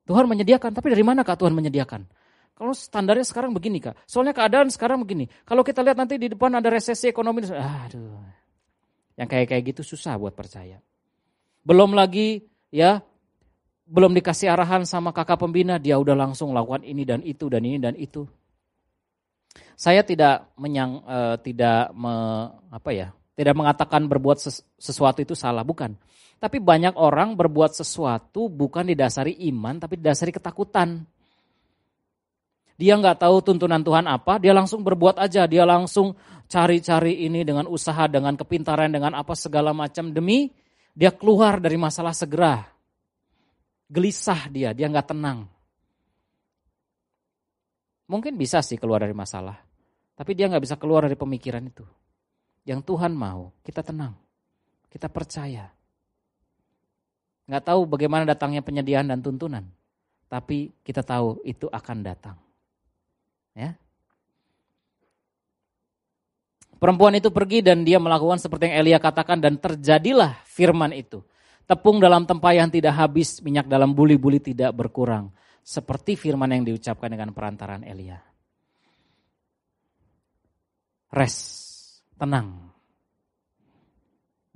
[0.04, 2.04] Tuhan menyediakan, tapi dari mana kak Tuhan menyediakan?
[2.52, 5.32] Kalau standarnya sekarang begini kak, soalnya keadaan sekarang begini.
[5.48, 8.20] Kalau kita lihat nanti di depan ada resesi ekonomi, aduh,
[9.16, 10.84] yang kayak kayak gitu susah buat percaya.
[11.64, 12.44] Belum lagi
[12.74, 13.00] ya
[13.92, 17.76] belum dikasih arahan sama kakak pembina, dia udah langsung lakukan ini dan itu dan ini
[17.76, 18.24] dan itu.
[19.76, 25.68] Saya tidak menyang, uh, tidak me, apa ya, tidak mengatakan berbuat ses, sesuatu itu salah,
[25.68, 25.92] bukan.
[26.40, 31.04] Tapi banyak orang berbuat sesuatu bukan didasari iman, tapi didasari ketakutan.
[32.80, 36.16] Dia nggak tahu tuntunan Tuhan apa, dia langsung berbuat aja, dia langsung
[36.48, 40.50] cari-cari ini dengan usaha, dengan kepintaran, dengan apa segala macam demi
[40.92, 42.72] dia keluar dari masalah segera
[43.92, 45.44] gelisah dia, dia nggak tenang.
[48.08, 49.60] Mungkin bisa sih keluar dari masalah,
[50.16, 51.84] tapi dia nggak bisa keluar dari pemikiran itu.
[52.64, 54.16] Yang Tuhan mau, kita tenang,
[54.88, 55.68] kita percaya.
[57.52, 59.68] Nggak tahu bagaimana datangnya penyediaan dan tuntunan,
[60.32, 62.40] tapi kita tahu itu akan datang.
[63.52, 63.76] Ya,
[66.82, 71.22] Perempuan itu pergi dan dia melakukan seperti yang Elia katakan dan terjadilah firman itu.
[71.72, 75.32] Tepung dalam tempayan tidak habis, minyak dalam buli-buli tidak berkurang.
[75.64, 78.20] Seperti firman yang diucapkan dengan perantaran Elia.
[81.16, 81.40] Rest,
[82.20, 82.76] tenang.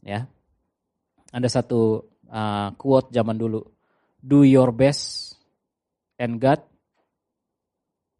[0.04, 0.28] Ya,
[1.32, 3.64] ada satu uh, quote zaman dulu.
[4.20, 5.40] Do your best
[6.20, 6.60] and God,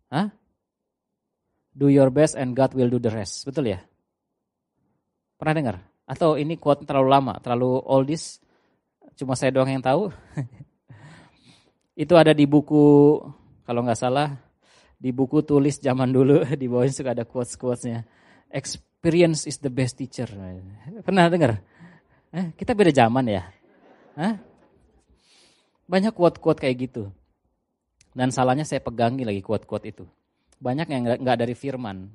[0.08, 0.32] huh?
[1.76, 3.44] Do your best and God will do the rest.
[3.44, 3.84] Betul ya?
[5.36, 5.78] Pernah dengar?
[6.08, 8.45] Atau ini quote terlalu lama, terlalu oldies?
[9.16, 10.12] Cuma saya doang yang tahu.
[12.04, 13.18] itu ada di buku
[13.64, 14.36] kalau nggak salah
[15.00, 18.04] di buku tulis zaman dulu di bawahnya suka ada quotes quotesnya.
[18.52, 20.28] Experience is the best teacher.
[21.04, 21.60] Pernah dengar?
[22.36, 23.44] Eh, kita beda zaman ya.
[25.86, 27.12] Banyak quote-quote kayak gitu.
[28.16, 30.06] Dan salahnya saya pegangi lagi quote-quote itu.
[30.58, 32.10] Banyak yang nggak dari firman.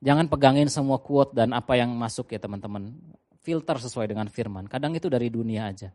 [0.00, 2.94] Jangan pegangin semua quote dan apa yang masuk ya teman-teman
[3.40, 4.68] filter sesuai dengan firman.
[4.68, 5.90] Kadang itu dari dunia aja.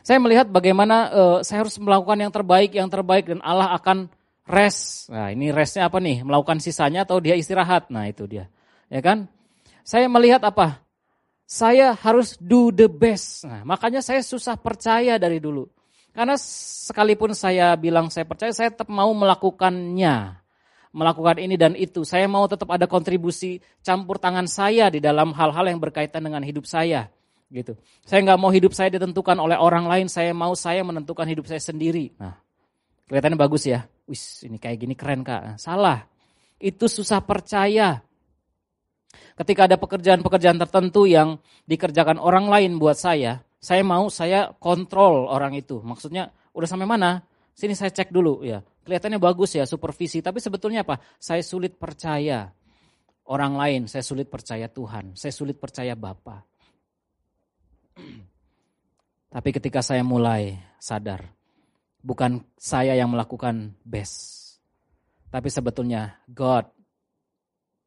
[0.00, 4.08] Saya melihat bagaimana uh, saya harus melakukan yang terbaik, yang terbaik dan Allah akan
[4.48, 5.12] rest.
[5.12, 6.24] Nah, ini restnya apa nih?
[6.24, 7.92] Melakukan sisanya atau dia istirahat?
[7.92, 8.48] Nah, itu dia.
[8.88, 9.28] Ya kan?
[9.84, 10.80] Saya melihat apa?
[11.44, 13.44] Saya harus do the best.
[13.44, 15.68] Nah, makanya saya susah percaya dari dulu.
[16.10, 20.39] Karena sekalipun saya bilang saya percaya, saya tetap mau melakukannya.
[20.90, 22.02] Melakukan ini dan itu.
[22.02, 26.66] Saya mau tetap ada kontribusi campur tangan saya di dalam hal-hal yang berkaitan dengan hidup
[26.66, 27.06] saya.
[27.50, 27.74] gitu.
[28.06, 31.58] Saya nggak mau hidup saya ditentukan oleh orang lain, saya mau saya menentukan hidup saya
[31.58, 32.14] sendiri.
[32.14, 32.38] Nah,
[33.10, 33.90] kelihatannya bagus ya.
[34.06, 35.58] Wis, ini kayak gini keren kak.
[35.58, 36.06] Salah.
[36.62, 37.98] Itu susah percaya.
[39.34, 45.58] Ketika ada pekerjaan-pekerjaan tertentu yang dikerjakan orang lain buat saya, saya mau saya kontrol orang
[45.58, 45.82] itu.
[45.82, 47.24] Maksudnya udah sampai mana?
[47.56, 48.62] Sini saya cek dulu ya.
[48.90, 50.98] Kelihatannya bagus ya supervisi, tapi sebetulnya apa?
[51.22, 52.50] Saya sulit percaya
[53.30, 56.42] orang lain, saya sulit percaya Tuhan, saya sulit percaya Bapa.
[59.38, 61.22] Tapi ketika saya mulai sadar,
[62.02, 64.58] bukan saya yang melakukan best,
[65.30, 66.66] tapi sebetulnya God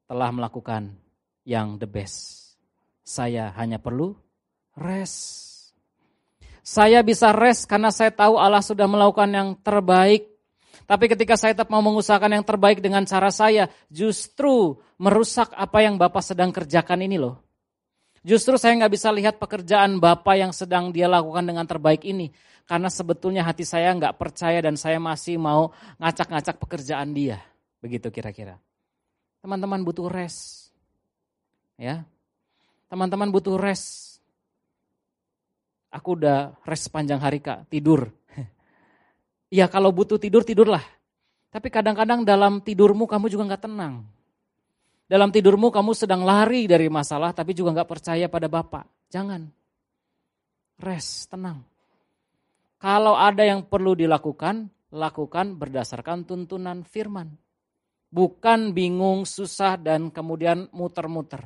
[0.08, 0.96] telah melakukan
[1.44, 2.56] yang the best.
[3.04, 4.16] Saya hanya perlu
[4.80, 5.52] rest.
[6.64, 10.33] Saya bisa rest karena saya tahu Allah sudah melakukan yang terbaik.
[10.84, 15.96] Tapi ketika saya tetap mau mengusahakan yang terbaik dengan cara saya, justru merusak apa yang
[15.96, 17.40] Bapak sedang kerjakan ini loh.
[18.24, 22.32] Justru saya nggak bisa lihat pekerjaan Bapak yang sedang dia lakukan dengan terbaik ini.
[22.64, 27.44] Karena sebetulnya hati saya nggak percaya dan saya masih mau ngacak-ngacak pekerjaan dia.
[27.84, 28.56] Begitu kira-kira.
[29.44, 30.72] Teman-teman butuh rest.
[31.76, 32.08] Ya.
[32.88, 34.24] Teman-teman butuh rest.
[35.92, 38.08] Aku udah rest panjang hari kak, tidur.
[39.54, 40.82] Iya kalau butuh tidur, tidurlah.
[41.54, 44.02] Tapi kadang-kadang dalam tidurmu kamu juga nggak tenang.
[45.06, 48.90] Dalam tidurmu kamu sedang lari dari masalah tapi juga nggak percaya pada Bapak.
[49.14, 49.46] Jangan.
[50.82, 51.62] Rest, tenang.
[52.82, 57.30] Kalau ada yang perlu dilakukan, lakukan berdasarkan tuntunan firman.
[58.10, 61.46] Bukan bingung, susah, dan kemudian muter-muter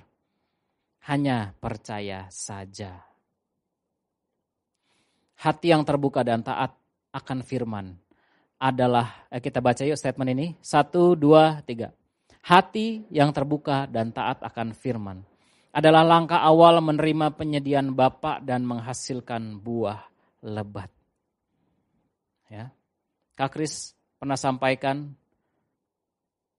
[1.11, 3.03] hanya percaya saja.
[5.43, 6.75] Hati yang terbuka dan taat
[7.17, 7.97] akan firman
[8.61, 11.93] adalah, eh, kita baca yuk statement ini, satu, dua, tiga.
[12.45, 15.19] Hati yang terbuka dan taat akan firman
[15.75, 19.99] adalah langkah awal menerima penyediaan Bapak dan menghasilkan buah
[20.47, 20.89] lebat.
[22.47, 22.71] Ya.
[23.35, 25.11] Kak Kris pernah sampaikan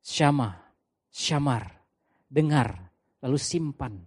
[0.05, 0.55] syama,
[1.09, 1.83] syamar,
[2.29, 2.93] dengar,
[3.25, 3.99] lalu simpan.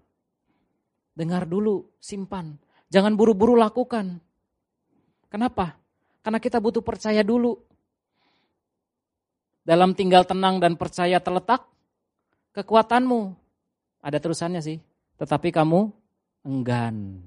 [1.12, 2.56] Dengar dulu, simpan.
[2.88, 4.22] Jangan buru-buru lakukan.
[5.28, 5.81] Kenapa?
[6.22, 7.58] Karena kita butuh percaya dulu.
[9.62, 11.66] Dalam tinggal tenang dan percaya terletak
[12.54, 13.34] kekuatanmu.
[14.02, 14.78] Ada terusannya sih.
[15.18, 15.90] Tetapi kamu
[16.46, 17.22] enggan.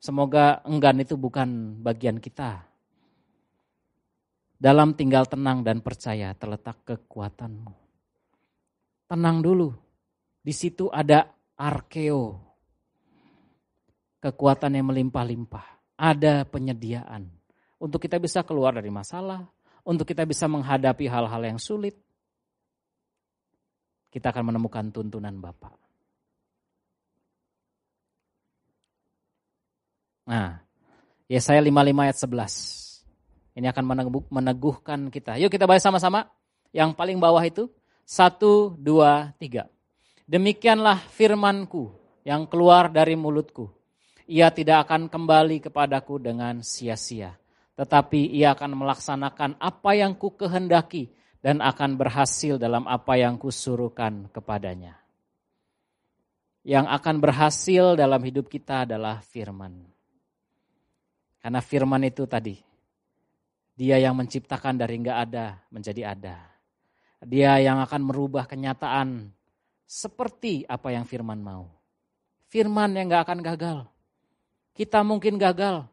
[0.00, 2.68] Semoga enggan itu bukan bagian kita.
[4.60, 7.72] Dalam tinggal tenang dan percaya terletak kekuatanmu.
[9.08, 9.72] Tenang dulu.
[10.44, 12.36] Di situ ada arkeo.
[14.20, 15.96] Kekuatan yang melimpah-limpah.
[16.00, 17.43] Ada penyediaan.
[17.78, 19.44] Untuk kita bisa keluar dari masalah.
[19.84, 21.98] Untuk kita bisa menghadapi hal-hal yang sulit.
[24.08, 25.74] Kita akan menemukan tuntunan Bapak.
[30.24, 30.64] Nah,
[31.28, 32.94] Yesaya 55 ayat 11.
[33.54, 33.84] Ini akan
[34.32, 35.38] meneguhkan kita.
[35.38, 36.26] Yuk kita bahas sama-sama.
[36.74, 37.70] Yang paling bawah itu.
[38.04, 39.70] Satu, dua, tiga.
[40.24, 41.92] Demikianlah firmanku
[42.24, 43.68] yang keluar dari mulutku.
[44.24, 47.36] Ia tidak akan kembali kepadaku dengan sia-sia.
[47.74, 51.10] Tetapi ia akan melaksanakan apa yang ku kehendaki
[51.42, 54.96] dan akan berhasil dalam apa yang kusuruhkan kepadanya.
[56.64, 59.84] Yang akan berhasil dalam hidup kita adalah firman.
[61.42, 62.56] Karena firman itu tadi,
[63.76, 66.36] dia yang menciptakan dari enggak ada menjadi ada.
[67.20, 69.28] Dia yang akan merubah kenyataan
[69.84, 71.68] seperti apa yang firman mau.
[72.48, 73.78] Firman yang gak akan gagal.
[74.74, 75.86] Kita mungkin gagal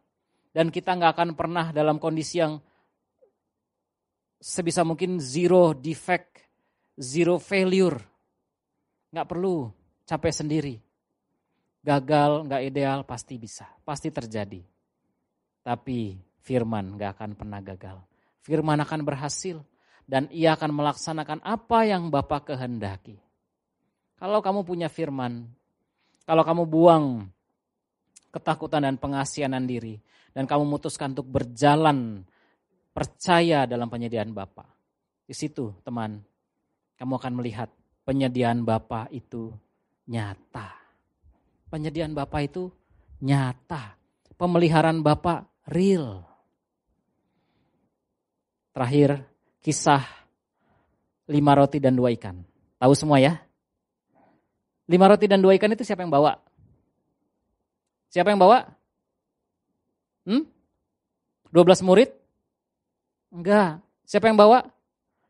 [0.52, 2.60] dan kita gak akan pernah dalam kondisi yang
[4.36, 6.44] sebisa mungkin zero defect,
[7.00, 7.96] zero failure.
[9.12, 9.72] Gak perlu
[10.04, 10.76] capek sendiri.
[11.82, 13.68] Gagal, gak ideal, pasti bisa.
[13.82, 14.60] Pasti terjadi.
[15.64, 17.98] Tapi firman gak akan pernah gagal.
[18.44, 19.64] Firman akan berhasil.
[20.04, 23.16] Dan ia akan melaksanakan apa yang Bapak kehendaki.
[24.20, 25.48] Kalau kamu punya firman,
[26.28, 27.06] kalau kamu buang
[28.36, 29.98] ketakutan dan pengasianan diri,
[30.32, 32.24] dan kamu memutuskan untuk berjalan
[32.92, 34.68] percaya dalam penyediaan Bapa.
[35.28, 36.20] Di situ teman,
[37.00, 37.70] kamu akan melihat
[38.04, 39.52] penyediaan Bapa itu
[40.08, 40.76] nyata.
[41.72, 42.68] Penyediaan Bapa itu
[43.24, 43.96] nyata.
[44.36, 46.26] Pemeliharaan Bapa real.
[48.72, 49.24] Terakhir,
[49.62, 50.04] kisah
[51.32, 52.44] lima roti dan dua ikan.
[52.80, 53.40] Tahu semua ya?
[54.90, 56.36] Lima roti dan dua ikan itu siapa yang bawa?
[58.12, 58.68] Siapa yang bawa?
[60.26, 60.46] Hmm?
[61.52, 62.10] 12 murid?
[63.32, 63.84] Enggak.
[64.08, 64.68] Siapa yang bawa?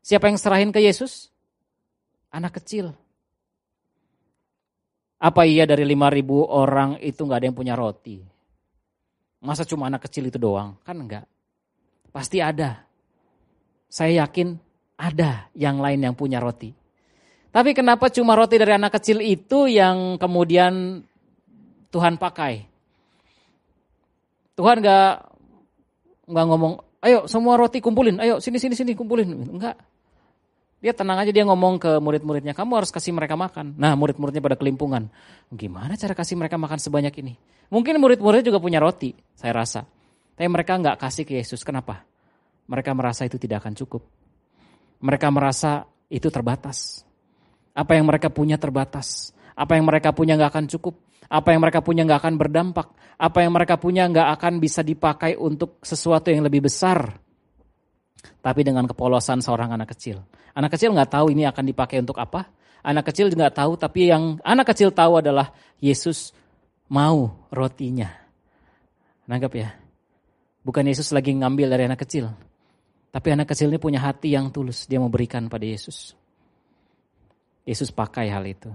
[0.02, 1.30] Siapa yang serahin ke Yesus?
[2.34, 2.94] Anak kecil.
[5.22, 8.18] Apa iya dari 5000 orang itu nggak ada yang punya roti?
[9.42, 10.74] Masa cuma anak kecil itu doang?
[10.82, 11.26] Kan enggak.
[12.10, 12.82] Pasti ada.
[13.86, 14.58] Saya yakin
[14.98, 16.74] ada yang lain yang punya roti.
[17.52, 21.04] Tapi kenapa cuma roti dari anak kecil itu yang kemudian
[21.92, 22.71] Tuhan pakai?
[24.52, 25.12] Tuhan nggak
[26.28, 26.72] nggak ngomong,
[27.04, 29.76] ayo semua roti kumpulin, ayo sini sini sini kumpulin, enggak.
[30.82, 33.78] Dia tenang aja dia ngomong ke murid-muridnya, kamu harus kasih mereka makan.
[33.78, 35.06] Nah murid-muridnya pada kelimpungan.
[35.54, 37.38] Gimana cara kasih mereka makan sebanyak ini?
[37.70, 39.86] Mungkin murid-muridnya juga punya roti, saya rasa.
[40.34, 41.62] Tapi mereka nggak kasih ke Yesus.
[41.62, 42.02] Kenapa?
[42.66, 44.02] Mereka merasa itu tidak akan cukup.
[45.02, 47.06] Mereka merasa itu terbatas.
[47.72, 49.30] Apa yang mereka punya terbatas.
[49.54, 50.98] Apa yang mereka punya nggak akan cukup.
[51.28, 52.88] Apa yang mereka punya nggak akan berdampak.
[53.18, 57.22] Apa yang mereka punya nggak akan bisa dipakai untuk sesuatu yang lebih besar
[58.42, 60.22] tapi dengan kepolosan seorang anak kecil.
[60.52, 62.50] Anak kecil nggak tahu ini akan dipakai untuk apa.
[62.82, 66.34] Anak kecil nggak tahu, tapi yang anak kecil tahu adalah Yesus
[66.90, 68.10] mau rotinya.
[69.30, 69.70] Nanggap ya.
[70.66, 72.34] Bukan Yesus lagi ngambil dari anak kecil.
[73.14, 74.90] Tapi anak kecil ini punya hati yang tulus.
[74.90, 76.18] Dia mau berikan pada Yesus.
[77.62, 78.70] Yesus pakai hal itu.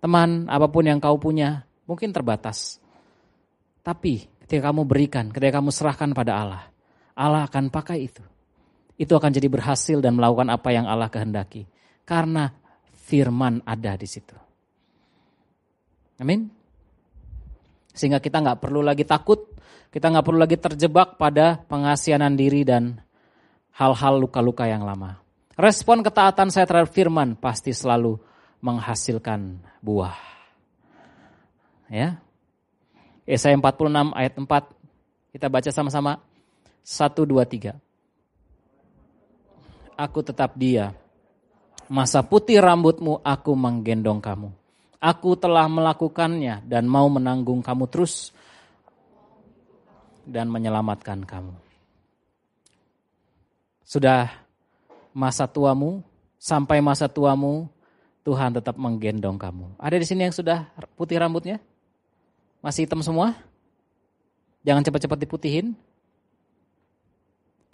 [0.00, 2.80] Teman, apa pun yang kau punya, mungkin terbatas.
[3.84, 6.64] Tapi ketika kamu berikan, ketika kamu serahkan pada Allah,
[7.12, 8.24] Allah akan pakai itu
[9.00, 11.64] itu akan jadi berhasil dan melakukan apa yang Allah kehendaki.
[12.04, 12.52] Karena
[13.08, 14.36] firman ada di situ.
[16.20, 16.52] Amin.
[17.96, 19.56] Sehingga kita nggak perlu lagi takut,
[19.88, 23.00] kita nggak perlu lagi terjebak pada pengasianan diri dan
[23.72, 25.16] hal-hal luka-luka yang lama.
[25.56, 28.20] Respon ketaatan saya terhadap firman pasti selalu
[28.60, 30.16] menghasilkan buah.
[31.88, 32.20] Ya.
[33.28, 36.20] Yesaya 46 ayat 4 kita baca sama-sama.
[36.80, 37.90] 1 2 3
[40.00, 40.96] aku tetap dia.
[41.90, 44.48] Masa putih rambutmu aku menggendong kamu.
[45.00, 48.32] Aku telah melakukannya dan mau menanggung kamu terus
[50.24, 51.56] dan menyelamatkan kamu.
[53.82, 54.30] Sudah
[55.10, 56.04] masa tuamu,
[56.38, 57.66] sampai masa tuamu,
[58.30, 59.74] Tuhan tetap menggendong kamu.
[59.74, 61.58] Ada di sini yang sudah putih rambutnya?
[62.62, 63.34] Masih hitam semua?
[64.62, 65.74] Jangan cepat-cepat diputihin.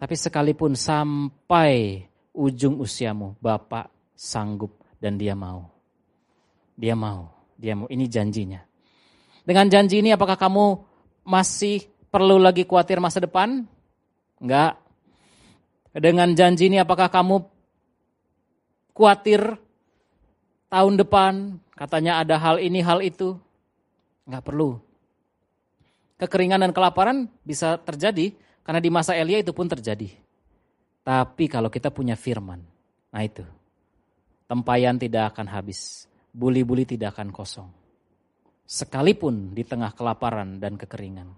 [0.01, 5.69] Tapi sekalipun sampai ujung usiamu, Bapak sanggup dan dia mau.
[6.73, 7.85] Dia mau, dia mau.
[7.93, 8.65] Ini janjinya.
[9.45, 10.81] Dengan janji ini apakah kamu
[11.21, 13.69] masih perlu lagi khawatir masa depan?
[14.41, 14.81] Enggak.
[15.93, 17.45] Dengan janji ini apakah kamu
[18.97, 19.66] khawatir
[20.77, 23.41] tahun depan katanya ada hal ini hal itu?
[24.29, 24.77] Enggak perlu.
[26.21, 30.13] Kekeringan dan kelaparan bisa terjadi karena di masa Elia itu pun terjadi.
[31.01, 32.61] Tapi kalau kita punya firman,
[33.09, 33.41] nah itu.
[34.45, 36.05] Tempayan tidak akan habis,
[36.37, 37.69] buli-buli tidak akan kosong.
[38.69, 41.31] Sekalipun di tengah kelaparan dan kekeringan.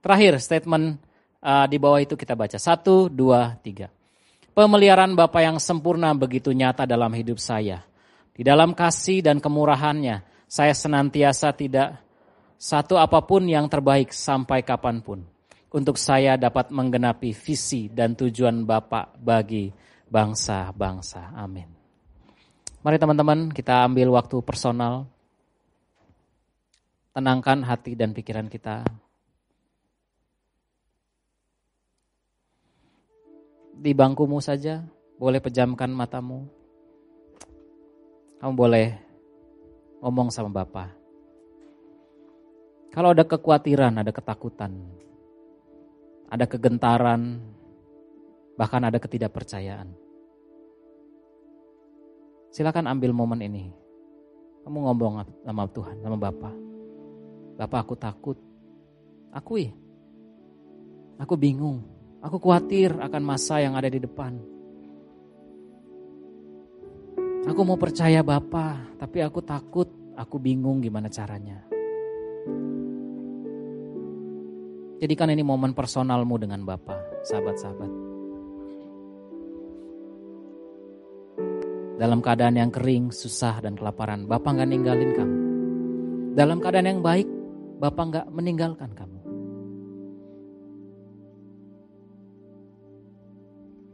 [0.00, 0.96] Terakhir statement
[1.42, 2.56] uh, di bawah itu kita baca.
[2.56, 3.90] Satu, dua, tiga.
[4.54, 7.82] Pemeliharaan Bapa yang sempurna begitu nyata dalam hidup saya.
[8.38, 11.98] Di dalam kasih dan kemurahannya, saya senantiasa tidak
[12.54, 15.26] satu apa pun yang terbaik sampai kapan pun
[15.74, 19.74] untuk saya dapat menggenapi visi dan tujuan Bapak bagi
[20.06, 21.34] bangsa-bangsa.
[21.34, 21.66] Amin.
[22.86, 25.10] Mari teman-teman kita ambil waktu personal.
[27.10, 28.86] Tenangkan hati dan pikiran kita.
[33.74, 34.86] Di bangkumu saja,
[35.18, 36.57] boleh pejamkan matamu.
[38.38, 38.94] Kamu boleh
[39.98, 40.94] ngomong sama Bapak.
[42.94, 44.72] Kalau ada kekhawatiran, ada ketakutan,
[46.30, 47.42] ada kegentaran,
[48.54, 49.90] bahkan ada ketidakpercayaan.
[52.54, 53.70] Silakan ambil momen ini.
[54.62, 56.54] Kamu ngomong sama Tuhan, sama Bapak.
[57.58, 58.38] Bapak aku takut.
[59.34, 59.74] Akui.
[61.18, 61.82] Aku bingung.
[62.22, 64.57] Aku khawatir akan masa yang ada di depan.
[67.46, 69.86] Aku mau percaya Bapak, tapi aku takut,
[70.18, 71.62] aku bingung gimana caranya.
[74.98, 77.92] Jadikan ini momen personalmu dengan Bapa, sahabat-sahabat.
[81.98, 85.38] Dalam keadaan yang kering, susah, dan kelaparan, Bapak nggak ninggalin kamu.
[86.34, 87.26] Dalam keadaan yang baik,
[87.78, 89.17] Bapak nggak meninggalkan kamu.